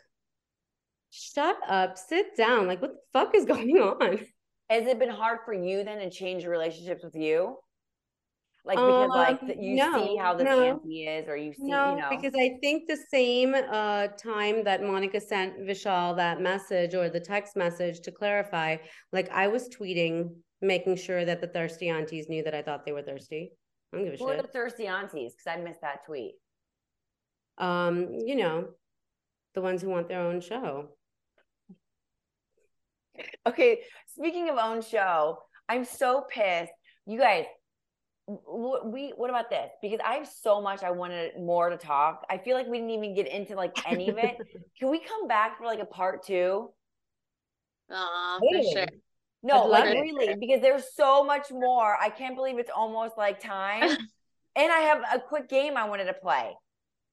shut 1.12 1.58
up, 1.68 1.98
sit 1.98 2.36
down. 2.36 2.68
Like, 2.68 2.82
what 2.82 2.92
the 2.94 3.00
fuck 3.14 3.36
is 3.36 3.46
going 3.54 3.78
on? 3.78 4.20
Has 4.70 4.88
it 4.88 5.00
been 5.00 5.10
hard 5.10 5.40
for 5.46 5.54
you 5.54 5.84
then 5.84 6.00
to 6.00 6.10
change 6.10 6.46
relationships 6.46 7.04
with 7.04 7.16
you? 7.16 7.58
Like 8.64 8.78
because 8.78 9.10
like 9.10 9.42
Um, 9.42 9.48
th- 9.48 9.60
you 9.60 9.76
no, 9.76 10.06
see 10.06 10.16
how 10.18 10.36
the 10.36 10.44
no. 10.44 10.80
is, 10.88 11.28
or 11.28 11.36
you 11.36 11.52
see, 11.52 11.64
No, 11.64 11.96
you 11.96 12.02
know. 12.02 12.10
because 12.12 12.34
I 12.40 12.58
think 12.62 12.88
the 12.88 13.00
same 13.10 13.56
uh 13.56 14.08
time 14.10 14.64
that 14.66 14.84
Monica 14.84 15.20
sent 15.20 15.60
Vishal 15.68 16.16
that 16.18 16.40
message 16.42 16.94
or 16.94 17.10
the 17.10 17.20
text 17.20 17.56
message 17.56 18.02
to 18.02 18.12
clarify, 18.12 18.78
like 19.12 19.30
I 19.32 19.48
was 19.48 19.68
tweeting, 19.68 20.36
making 20.62 20.96
sure 20.98 21.26
that 21.26 21.42
the 21.42 21.48
thirsty 21.48 21.90
aunties 21.90 22.30
knew 22.30 22.44
that 22.44 22.54
I 22.54 22.62
thought 22.62 22.86
they 22.86 22.92
were 22.92 23.02
thirsty. 23.02 23.52
I 23.92 23.98
don't 23.98 24.06
give 24.06 24.14
a 24.14 24.18
Who 24.24 24.30
are 24.30 24.38
the 24.42 24.48
thirsty 24.48 24.86
aunties? 24.86 25.34
Because 25.34 25.50
I 25.60 25.62
missed 25.62 25.82
that 25.82 26.06
tweet. 26.06 26.36
Um, 27.62 28.10
you 28.26 28.36
know, 28.36 28.70
the 29.54 29.62
ones 29.62 29.82
who 29.82 29.90
want 29.90 30.10
their 30.10 30.20
own 30.20 30.42
show. 30.42 30.90
Okay, 33.48 33.82
speaking 34.08 34.50
of 34.50 34.58
own 34.58 34.82
show, 34.82 35.38
I'm 35.70 35.86
so 35.86 36.26
pissed. 36.28 36.72
You 37.06 37.20
guys, 37.20 37.46
w- 38.28 38.82
we 38.86 39.14
what 39.16 39.30
about 39.30 39.50
this? 39.50 39.70
Because 39.82 40.00
I 40.04 40.16
have 40.16 40.28
so 40.28 40.62
much 40.62 40.84
I 40.84 40.92
wanted 40.92 41.40
more 41.40 41.70
to 41.70 41.78
talk. 41.78 42.26
I 42.30 42.38
feel 42.40 42.58
like 42.58 42.68
we 42.68 42.78
didn't 42.78 42.92
even 42.92 43.14
get 43.14 43.28
into 43.28 43.56
like 43.56 43.74
any 43.88 44.10
of 44.10 44.18
it. 44.18 44.38
Can 44.80 44.90
we 44.90 45.00
come 45.00 45.28
back 45.28 45.60
for 45.60 45.66
like 45.66 45.80
a 45.80 45.86
part 45.86 46.26
two? 46.26 46.70
Aw, 47.92 48.40
for 48.40 48.72
sure. 48.74 48.88
No, 49.44 49.66
like 49.66 49.86
love 49.86 49.94
it. 49.96 50.00
really, 50.00 50.36
because 50.40 50.62
there's 50.62 50.86
so 50.96 51.24
much 51.24 51.52
more. 51.52 51.98
I 52.00 52.10
can't 52.10 52.36
believe 52.36 52.60
it's 52.60 52.72
almost 52.76 53.18
like 53.18 53.40
time. 53.40 53.90
and 54.56 54.72
I 54.72 54.80
have 54.80 55.04
a 55.14 55.20
quick 55.20 55.50
game 55.50 55.78
I 55.78 55.88
wanted 55.88 56.06
to 56.06 56.14
play. 56.14 56.54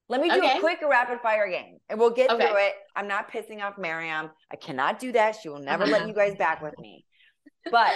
Let 0.09 0.21
me 0.21 0.29
do 0.29 0.39
Okay. 0.39 0.57
a 0.57 0.59
quick 0.59 0.79
rapid 0.81 1.21
fire 1.21 1.47
game 1.47 1.77
and 1.87 1.99
we'll 1.99 2.09
get 2.09 2.31
Okay. 2.31 2.47
through 2.47 2.57
it. 2.57 2.73
I'm 2.95 3.07
not 3.07 3.31
pissing 3.31 3.61
off 3.61 3.77
Miriam. 3.77 4.31
I 4.51 4.55
cannot 4.55 4.97
do 4.97 5.11
that. 5.11 5.35
She 5.41 5.49
will 5.49 5.59
never 5.59 5.85
let 5.85 6.01
uh-huh. 6.01 6.07
you 6.07 6.13
guys 6.13 6.35
back 6.35 6.61
with 6.61 6.77
me. 6.79 7.05
But 7.71 7.93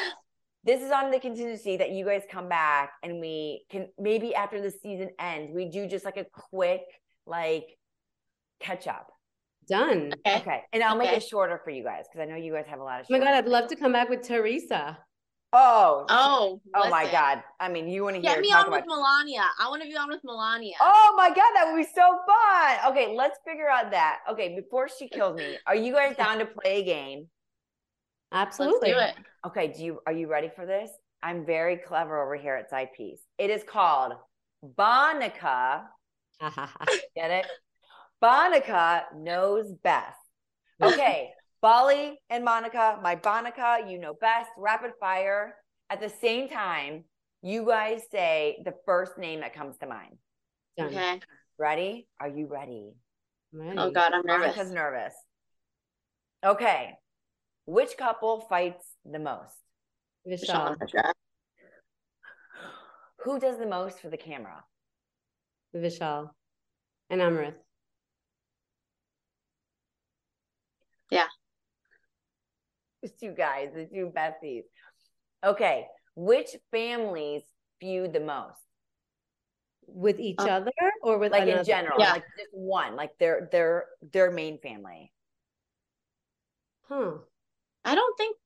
this 0.63 0.81
is 0.81 0.91
on 0.91 1.09
the 1.09 1.19
contingency 1.19 1.77
that 1.77 1.91
you 1.91 2.05
guys 2.05 2.21
come 2.29 2.47
back 2.47 2.91
and 3.01 3.19
we 3.19 3.65
can 3.71 3.87
maybe 3.97 4.35
after 4.35 4.61
the 4.61 4.69
season 4.69 5.09
ends, 5.19 5.51
we 5.51 5.65
do 5.65 5.87
just 5.87 6.05
like 6.05 6.17
a 6.17 6.25
quick 6.51 6.81
like 7.25 7.65
catch 8.59 8.87
up. 8.87 9.09
Done. 9.67 10.13
Okay. 10.25 10.37
Okay. 10.39 10.61
And 10.71 10.83
I'll 10.83 10.97
make 10.97 11.11
it 11.11 11.23
shorter 11.23 11.59
for 11.63 11.71
you 11.71 11.83
guys 11.83 12.03
because 12.11 12.27
I 12.27 12.29
know 12.29 12.35
you 12.35 12.53
guys 12.53 12.65
have 12.67 12.79
a 12.79 12.83
lot 12.83 12.99
of 12.99 13.07
Oh 13.09 13.13
my 13.13 13.19
god, 13.19 13.33
I'd 13.33 13.47
love 13.47 13.69
to 13.69 13.75
come 13.75 13.91
back 13.91 14.09
with 14.09 14.21
Teresa. 14.21 14.99
Oh, 15.53 16.05
Oh, 16.09 16.61
oh 16.75 16.89
my. 16.89 17.09
God. 17.11 17.43
I 17.59 17.69
mean, 17.69 17.87
you 17.87 18.03
want 18.03 18.15
to 18.15 18.21
hear 18.21 18.31
Get 18.31 18.41
me 18.41 18.49
talk 18.49 18.61
on 18.61 18.67
about 18.69 18.81
with 18.81 18.87
Melania. 18.87 19.43
I 19.59 19.69
want 19.69 19.83
to 19.83 19.87
be 19.87 19.95
on 19.95 20.09
with 20.09 20.23
Melania. 20.23 20.73
Oh 20.81 21.13
my 21.15 21.29
god, 21.29 21.51
that 21.55 21.71
would 21.71 21.77
be 21.77 21.87
so 21.93 22.19
fun. 22.25 22.91
Okay, 22.91 23.15
let's 23.15 23.39
figure 23.45 23.69
out 23.69 23.91
that. 23.91 24.19
Okay, 24.31 24.55
before 24.55 24.89
she 24.89 25.07
kills 25.07 25.37
me, 25.37 25.57
are 25.67 25.75
you 25.75 25.93
guys 25.93 26.15
down 26.17 26.39
to 26.39 26.45
play 26.45 26.81
a 26.81 26.83
game? 26.83 27.27
Absolutely. 28.31 28.93
Let's 28.93 29.15
do 29.15 29.19
it. 29.21 29.25
Okay, 29.47 29.67
do 29.67 29.83
you 29.83 29.99
are 30.07 30.13
you 30.13 30.27
ready 30.27 30.49
for 30.55 30.65
this? 30.65 30.89
I'm 31.21 31.45
very 31.45 31.77
clever 31.77 32.21
over 32.21 32.35
here 32.35 32.55
at 32.55 32.69
Side 32.69 32.89
Piece. 32.97 33.21
It 33.37 33.49
is 33.49 33.63
called 33.63 34.13
Bonica. 34.65 35.83
Get 37.15 37.31
it? 37.31 37.45
Bonica 38.21 39.03
knows 39.15 39.71
best. 39.83 40.17
Okay, 40.81 41.29
Bali 41.63 42.19
and 42.29 42.43
Monica, 42.43 42.99
my 43.01 43.15
Bonica, 43.15 43.89
you 43.89 43.97
know 43.97 44.13
best. 44.19 44.49
Rapid 44.57 44.91
fire. 44.99 45.55
At 45.89 46.01
the 46.01 46.09
same 46.09 46.49
time, 46.49 47.05
you 47.41 47.65
guys 47.65 48.01
say 48.11 48.61
the 48.65 48.73
first 48.85 49.17
name 49.17 49.39
that 49.39 49.55
comes 49.55 49.77
to 49.77 49.87
mind. 49.87 50.17
Done. 50.77 50.87
Okay. 50.87 51.21
Ready? 51.57 52.07
Are 52.19 52.27
you 52.27 52.47
ready? 52.47 52.91
Oh, 53.55 53.59
ready. 53.59 53.77
Oh 53.77 53.91
God, 53.91 54.11
I'm 54.13 54.25
nervous. 54.25 54.57
Monica's 54.57 54.73
nervous. 54.73 55.13
Okay. 56.45 56.95
Which 57.65 57.95
couple 57.95 58.41
fights 58.41 58.85
the 59.09 59.19
most? 59.19 59.55
Vishal. 60.27 60.75
Who 63.23 63.39
does 63.39 63.57
the 63.57 63.67
most 63.67 64.01
for 64.01 64.09
the 64.09 64.17
camera? 64.17 64.65
Vishal. 65.73 66.29
And 67.09 67.21
Amrit. 67.21 67.53
The 71.09 71.21
two 73.19 73.31
guys, 73.31 73.69
the 73.73 73.85
two 73.85 74.11
besties. 74.15 74.63
Okay. 75.43 75.87
Which 76.15 76.49
families 76.71 77.43
feud 77.79 78.13
the 78.13 78.19
most? 78.19 78.59
With 79.87 80.19
each 80.19 80.39
Uh, 80.39 80.47
other 80.63 80.71
or 81.01 81.17
with 81.17 81.31
Like 81.31 81.47
in 81.47 81.63
general, 81.65 81.99
Yeah. 81.99 82.13
like 82.13 82.23
just 82.37 82.53
one, 82.53 82.95
like 82.95 83.17
their 83.17 83.49
their 83.51 83.89
their 84.01 84.31
main 84.31 84.57
family. 84.59 85.11
Hmm. 86.87 87.17
I 87.83 87.95
don't 87.95 88.17
think. 88.17 88.37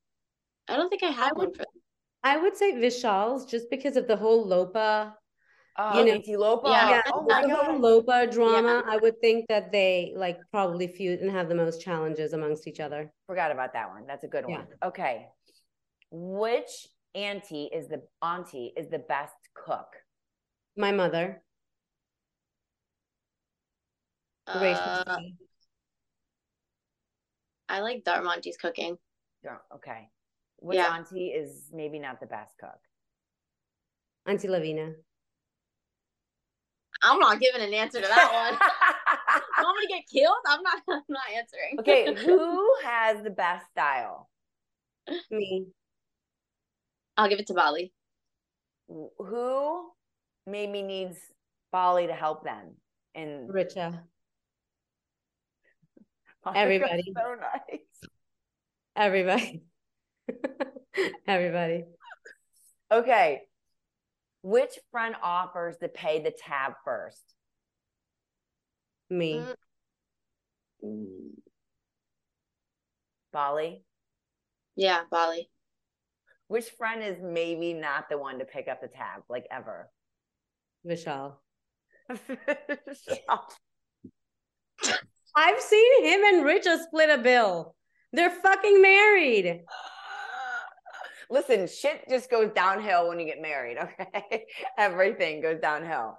I 0.68 0.78
don't 0.78 0.90
think 0.90 1.04
I 1.04 1.08
have 1.12 1.38
one 1.38 1.54
for. 1.54 1.66
I 2.24 2.38
would 2.38 2.58
say 2.58 2.74
Vishal's 2.74 3.46
just 3.46 3.70
because 3.70 3.96
of 3.98 4.08
the 4.08 4.18
whole 4.18 4.46
Lopa. 4.46 5.16
Oh, 5.80 6.04
know- 6.04 6.12
Auntie 6.14 6.36
Lopa. 6.38 6.70
Yeah, 6.70 7.02
oh 7.14 7.22
my 7.22 7.44
the 7.44 7.54
whole 7.56 7.74
god. 7.74 7.82
Lopa 7.82 8.28
drama. 8.32 8.84
I 8.88 8.98
would 8.98 9.20
think 9.22 9.46
that 9.48 9.72
they 9.72 10.14
like 10.16 10.40
probably 10.52 10.88
feud 10.88 11.20
and 11.20 11.30
have 11.30 11.50
the 11.50 11.56
most 11.56 11.82
challenges 11.82 12.34
amongst 12.34 12.68
each 12.68 12.80
other. 12.80 13.12
Forgot 13.28 13.52
about 13.52 13.74
that 13.74 13.90
one. 13.90 14.08
That's 14.08 14.24
a 14.24 14.28
good 14.28 14.46
Yeah. 14.48 14.58
one. 14.60 14.68
Okay. 14.84 15.28
Which 16.10 16.88
auntie 17.14 17.70
is 17.72 17.88
the 17.88 18.02
auntie 18.24 18.74
is 18.76 18.90
the 18.90 19.00
best 19.00 19.36
cook? 19.54 19.88
My 20.76 20.92
mother. 20.92 21.44
Uh, 24.48 25.20
I 27.70 27.82
like 27.82 28.04
Darmonti's 28.04 28.58
cooking. 28.58 28.98
Yeah, 29.44 29.58
Okay. 29.76 30.10
Which 30.60 30.78
Yeah. 30.78 30.96
auntie 30.96 31.28
is 31.28 31.70
maybe 31.72 32.00
not 32.00 32.20
the 32.20 32.26
best 32.26 32.58
cook? 32.58 32.80
Auntie 34.26 34.48
Lavina. 34.48 34.94
I'm 37.04 37.20
not 37.20 37.40
giving 37.40 37.62
an 37.62 37.74
answer 37.74 38.02
to 38.02 38.08
that 38.08 38.32
one. 38.34 38.54
you 39.58 39.64
want 39.64 39.78
me 39.80 39.88
to 39.88 39.94
get 39.94 40.08
killed? 40.08 40.38
I'm 40.48 40.62
not. 40.64 40.82
I'm 40.90 41.04
not 41.10 41.24
answering. 41.36 41.80
okay, 41.80 42.14
who 42.14 42.76
has 42.84 43.24
the 43.24 43.30
best 43.30 43.66
style? 43.72 44.30
Me. 45.32 45.68
I'll 47.16 47.30
give 47.30 47.40
it 47.40 47.48
to 47.48 47.54
Bali. 47.54 47.94
Who 48.88 49.90
maybe 50.46 50.82
needs 50.82 51.18
Bali 51.72 52.08
to 52.08 52.14
help 52.14 52.44
them? 52.44 52.76
And 53.16 53.50
Richa. 53.50 54.00
Monica's 56.46 56.62
everybody. 56.64 57.14
so 57.16 57.36
nice. 57.36 58.10
Everybody. 58.96 59.64
Everybody. 61.28 61.86
Okay. 62.92 63.42
Which 64.48 64.80
friend 64.92 65.14
offers 65.22 65.76
to 65.80 65.90
pay 65.90 66.24
the 66.24 66.32
tab 66.32 66.76
first? 66.86 67.22
Me. 69.10 69.44
Mm. 70.82 71.32
Bali? 73.34 73.84
Yeah, 74.78 75.02
Bali. 75.12 75.50
Which 76.48 76.70
friend 76.70 77.04
is 77.04 77.18
maybe 77.22 77.74
not 77.74 78.08
the 78.10 78.18
one 78.18 78.40
to 78.40 78.46
pick 78.46 78.70
up 78.70 78.80
the 78.80 78.88
tab, 78.88 79.24
like 79.28 79.44
ever? 79.52 79.90
Vishal. 80.88 81.34
I've 85.36 85.60
seen 85.60 86.06
him 86.06 86.22
and 86.24 86.46
Richa 86.46 86.82
split 86.86 87.10
a 87.10 87.18
bill. 87.18 87.76
They're 88.14 88.30
fucking 88.30 88.82
married. 88.82 89.66
Listen, 91.30 91.68
shit 91.68 92.08
just 92.10 92.30
goes 92.30 92.52
downhill 92.56 93.10
when 93.10 93.20
you 93.20 93.26
get 93.26 93.42
married, 93.42 93.78
okay? 93.82 94.46
Everything 94.78 95.42
goes 95.42 95.60
downhill. 95.60 96.18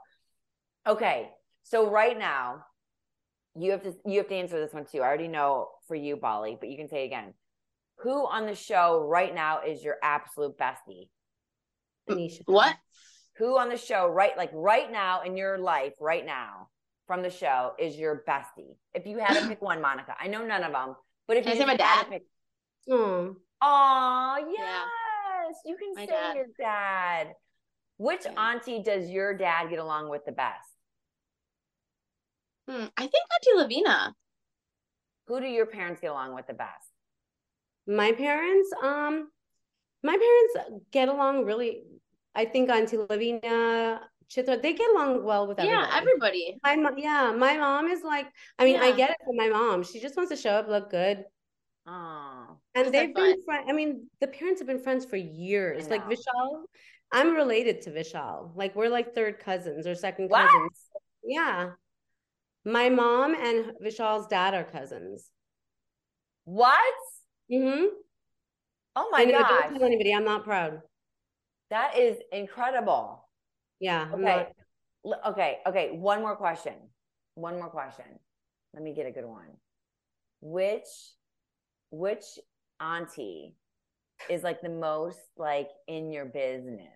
Okay. 0.87 1.31
So 1.65 1.91
right 1.91 2.19
now, 2.19 2.65
you 3.57 3.73
have 3.73 3.83
to 3.83 3.95
you 4.07 4.19
have 4.19 4.29
to 4.29 4.35
answer 4.35 4.61
this 4.61 4.73
one 4.73 4.87
too. 4.91 5.01
I 5.01 5.07
already 5.07 5.29
know 5.29 5.69
for 5.87 5.95
you, 5.95 6.17
Bali, 6.17 6.57
but 6.59 6.69
you 6.69 6.77
can 6.77 6.89
say 6.89 7.03
it 7.03 7.07
again. 7.07 7.35
Who 7.99 8.27
on 8.27 8.47
the 8.47 8.55
show 8.55 9.05
right 9.07 9.35
now 9.35 9.61
is 9.67 9.83
your 9.83 9.97
absolute 10.03 10.57
bestie? 10.57 11.09
Anisha. 12.09 12.43
What? 12.47 12.77
Who 13.39 13.59
on 13.59 13.69
the 13.69 13.77
show 13.77 14.07
right 14.09 14.37
like 14.37 14.51
right 14.53 14.91
now 14.91 15.23
in 15.23 15.37
your 15.37 15.59
life 15.59 15.95
right 16.01 16.25
now 16.25 16.69
from 17.07 17.23
the 17.23 17.31
show 17.31 17.73
is 17.79 17.97
your 17.97 18.23
bestie? 18.29 18.77
If 18.95 19.07
you 19.07 19.19
had 19.19 19.41
to 19.41 19.49
pick 19.49 19.61
one, 19.63 19.81
Monica. 19.81 20.15
I 20.19 20.29
know 20.29 20.45
none 20.45 20.63
of 20.65 20.73
them, 20.73 20.95
but 21.27 21.37
if 21.37 21.45
Can 21.45 21.53
I 21.53 21.55
you 21.55 21.61
say 21.61 21.67
my 21.67 21.73
had 21.73 21.79
to 21.79 21.85
dad? 21.85 22.07
pick 22.11 22.23
Oh, 22.91 23.37
Oh, 23.61 24.37
yes. 24.51 24.59
Yeah. 25.65 25.71
You 25.71 25.77
can 25.77 25.95
My 25.95 26.07
say 26.07 26.13
dad. 26.13 26.37
your 26.37 26.47
dad. 26.59 27.35
Which 27.97 28.25
Yeah. 28.25 28.33
auntie 28.51 28.83
does 28.83 29.11
your 29.11 29.35
dad 29.35 29.71
get 29.71 29.79
along 29.79 30.09
with 30.09 30.25
the 30.25 30.33
best? 30.33 30.69
Hmm, 32.69 32.87
I 32.97 33.07
think 33.07 33.25
Auntie 33.35 33.57
Lavina. 33.57 34.15
Who 35.27 35.41
do 35.41 35.47
your 35.47 35.67
parents 35.67 36.01
get 36.01 36.11
along 36.11 36.35
with 36.35 36.47
the 36.47 36.55
best? 36.55 36.89
my 37.91 38.13
parents, 38.13 38.71
um, 38.83 39.31
my 40.03 40.13
parents 40.13 40.83
get 40.91 41.09
along 41.09 41.47
really. 41.47 41.85
I 42.35 42.45
think 42.45 42.69
Auntie 42.69 42.99
Lavina, 42.99 44.01
Chitra, 44.29 44.61
they 44.61 44.75
get 44.75 44.91
along 44.91 45.25
well 45.25 45.47
with 45.47 45.59
everybody. 45.59 45.89
Yeah, 45.91 45.97
everybody. 45.97 46.59
My 46.63 46.77
mo- 46.77 46.97
yeah, 46.99 47.33
my 47.33 47.57
mom 47.57 47.87
is 47.89 48.03
like, 48.03 48.27
I 48.59 48.67
mean, 48.67 48.77
I 48.77 48.93
get 48.93 49.09
it 49.11 49.17
from 49.25 49.37
my 49.37 49.49
mom. 49.49 49.83
She 49.85 50.01
just 50.01 50.17
wants 50.19 50.31
to 50.31 50.37
show 50.37 50.51
up, 50.51 50.69
look 50.69 50.91
good. 50.91 51.25
Oh. 51.89 52.59
And 52.75 52.93
they've 52.93 53.15
been 53.15 53.43
friends. 53.43 53.67
I 53.69 53.73
mean, 53.73 54.09
the 54.21 54.27
parents 54.27 54.61
have 54.61 54.67
been 54.67 54.79
friends 54.79 55.05
for 55.07 55.17
years. 55.17 55.89
Like. 55.89 56.05
Vishal, 56.05 56.65
I'm 57.13 57.35
related 57.35 57.83
to 57.83 57.91
Vishal. 57.91 58.51
Like 58.55 58.77
we're 58.77 58.91
like 58.91 59.15
third 59.15 59.39
cousins 59.39 59.87
or 59.87 59.95
second 59.95 60.29
What? 60.29 60.49
cousins. 60.49 60.81
Yeah. 61.25 61.71
My 62.65 62.91
mom 62.91 63.35
and 63.35 63.73
Vishal's 63.83 64.27
dad 64.27 64.55
are 64.55 64.65
cousins. 64.65 65.31
What? 66.45 66.95
Mm-hmm. 67.51 67.87
Oh 68.97 69.09
my 69.11 69.25
gosh. 69.25 69.49
don't 69.49 69.75
tell 69.75 69.85
anybody. 69.85 70.13
I'm 70.13 70.25
not 70.25 70.45
proud. 70.45 70.83
That 71.71 71.97
is 71.97 72.19
incredible. 72.33 73.27
Yeah. 73.81 74.09
Okay. 74.13 74.47
not. 75.05 75.21
Okay. 75.29 75.59
Okay. 75.67 75.91
One 75.93 76.21
more 76.21 76.37
question. 76.37 76.75
One 77.35 77.55
more 77.55 77.71
question. 77.71 78.05
Let 78.75 78.83
me 78.83 78.93
get 78.93 79.07
a 79.07 79.11
good 79.11 79.25
one. 79.25 79.49
Which 80.41 80.85
which 81.91 82.25
auntie 82.81 83.55
is 84.29 84.43
like 84.43 84.61
the 84.61 84.69
most 84.69 85.19
like 85.37 85.69
in 85.87 86.11
your 86.13 86.25
business? 86.27 86.89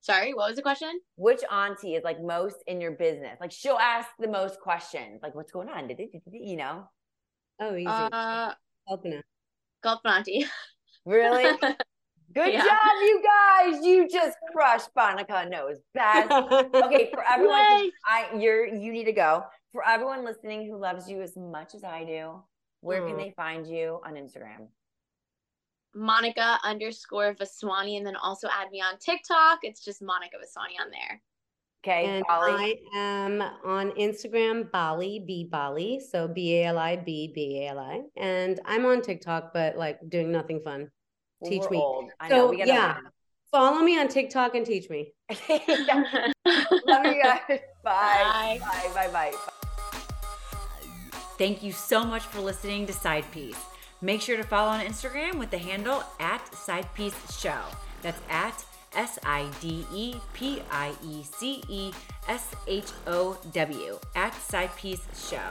Sorry, 0.00 0.32
what 0.32 0.48
was 0.48 0.56
the 0.56 0.62
question? 0.62 1.00
Which 1.16 1.42
auntie 1.52 1.94
is 1.94 2.02
like 2.02 2.22
most 2.22 2.56
in 2.66 2.80
your 2.80 2.92
business? 2.92 3.36
Like 3.40 3.52
she'll 3.52 3.76
ask 3.76 4.08
the 4.18 4.28
most 4.28 4.58
questions. 4.58 5.20
Like 5.22 5.34
what's 5.34 5.52
going 5.52 5.68
on? 5.68 5.86
Did 5.86 6.00
it, 6.00 6.10
you 6.32 6.56
know? 6.56 6.88
Oh, 7.60 7.76
easy. 7.76 7.88
Uh, 7.88 8.52
Kalpana. 8.88 9.20
Golf 9.82 10.00
Auntie. 10.04 10.46
Really? 11.04 11.44
Good 12.34 12.52
Yeah. 12.52 12.64
job, 12.64 12.78
you 13.02 13.22
guys. 13.22 13.84
You 13.84 14.08
just 14.08 14.36
crushed 14.52 14.88
Bonica 14.96 15.48
knows 15.50 15.76
best. 15.94 16.30
Okay, 16.74 17.10
for 17.12 17.22
everyone, 17.30 17.58
Yay. 17.58 17.90
I 18.06 18.28
you're 18.38 18.66
you 18.66 18.92
need 18.92 19.04
to 19.04 19.12
go. 19.12 19.44
For 19.72 19.86
everyone 19.86 20.24
listening 20.24 20.66
who 20.66 20.78
loves 20.78 21.08
you 21.08 21.20
as 21.20 21.36
much 21.36 21.74
as 21.74 21.84
I 21.84 22.04
do, 22.04 22.42
where 22.80 23.02
can 23.02 23.16
mm. 23.16 23.18
they 23.18 23.30
find 23.36 23.66
you 23.66 24.00
on 24.04 24.14
Instagram? 24.14 24.68
Monica 25.94 26.58
underscore 26.64 27.34
Vaswani, 27.34 27.96
and 27.96 28.06
then 28.06 28.16
also 28.16 28.48
add 28.48 28.70
me 28.70 28.80
on 28.80 28.98
TikTok. 28.98 29.60
It's 29.62 29.84
just 29.84 30.02
Monica 30.02 30.36
Vaswani 30.36 30.80
on 30.82 30.90
there. 30.90 31.20
Okay, 31.84 32.06
And 32.06 32.24
Bali. 32.26 32.52
I 32.52 32.98
am 32.98 33.42
on 33.64 33.92
Instagram, 33.92 34.70
Bali, 34.70 35.22
B 35.26 35.48
Bali. 35.50 36.00
So 36.00 36.26
B 36.26 36.56
A 36.58 36.64
L 36.66 36.78
I 36.78 36.96
B 36.96 37.32
B 37.34 37.62
A 37.62 37.68
L 37.68 37.78
I. 37.78 38.00
And 38.16 38.60
I'm 38.64 38.84
on 38.84 39.00
TikTok, 39.00 39.52
but 39.54 39.76
like 39.76 39.98
doing 40.08 40.32
nothing 40.32 40.60
fun. 40.60 40.90
Well, 41.40 41.50
teach 41.50 41.62
we're 41.62 41.70
me. 41.70 41.78
Old. 41.78 42.10
I 42.18 42.28
know. 42.28 42.36
So, 42.36 42.50
We 42.50 42.58
gotta 42.58 42.68
yeah. 42.68 42.96
Follow 43.50 43.80
me 43.80 43.98
on 43.98 44.08
TikTok 44.08 44.54
and 44.56 44.66
teach 44.66 44.90
me. 44.90 45.14
Love 45.30 47.06
you 47.06 47.22
guys. 47.22 47.60
Bye. 47.82 48.58
Bye. 48.60 48.60
Bye. 48.60 48.90
Bye. 48.94 49.08
Bye. 49.12 49.52
Thank 51.38 51.62
you 51.62 51.70
so 51.70 52.04
much 52.04 52.24
for 52.24 52.40
listening 52.40 52.86
to 52.86 52.92
Side 52.92 53.24
Piece. 53.30 53.58
Make 54.02 54.20
sure 54.20 54.36
to 54.36 54.42
follow 54.42 54.70
on 54.70 54.84
Instagram 54.84 55.38
with 55.38 55.50
the 55.50 55.58
handle 55.58 56.02
at 56.18 56.52
Side 56.52 56.92
Piece 56.94 57.14
Show. 57.40 57.62
That's 58.02 58.20
at 58.28 58.64
S 58.96 59.20
I 59.24 59.48
D 59.60 59.86
E 59.94 60.14
P 60.34 60.60
I 60.72 60.92
E 61.04 61.22
C 61.22 61.62
E 61.68 61.92
S 62.26 62.50
H 62.66 62.90
O 63.06 63.38
W 63.52 63.98
at 64.16 64.34
Side 64.34 64.74
Piece 64.76 65.06
Show. 65.30 65.50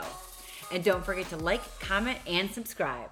And 0.70 0.84
don't 0.84 1.04
forget 1.04 1.30
to 1.30 1.38
like, 1.38 1.62
comment, 1.80 2.18
and 2.26 2.50
subscribe. 2.50 3.08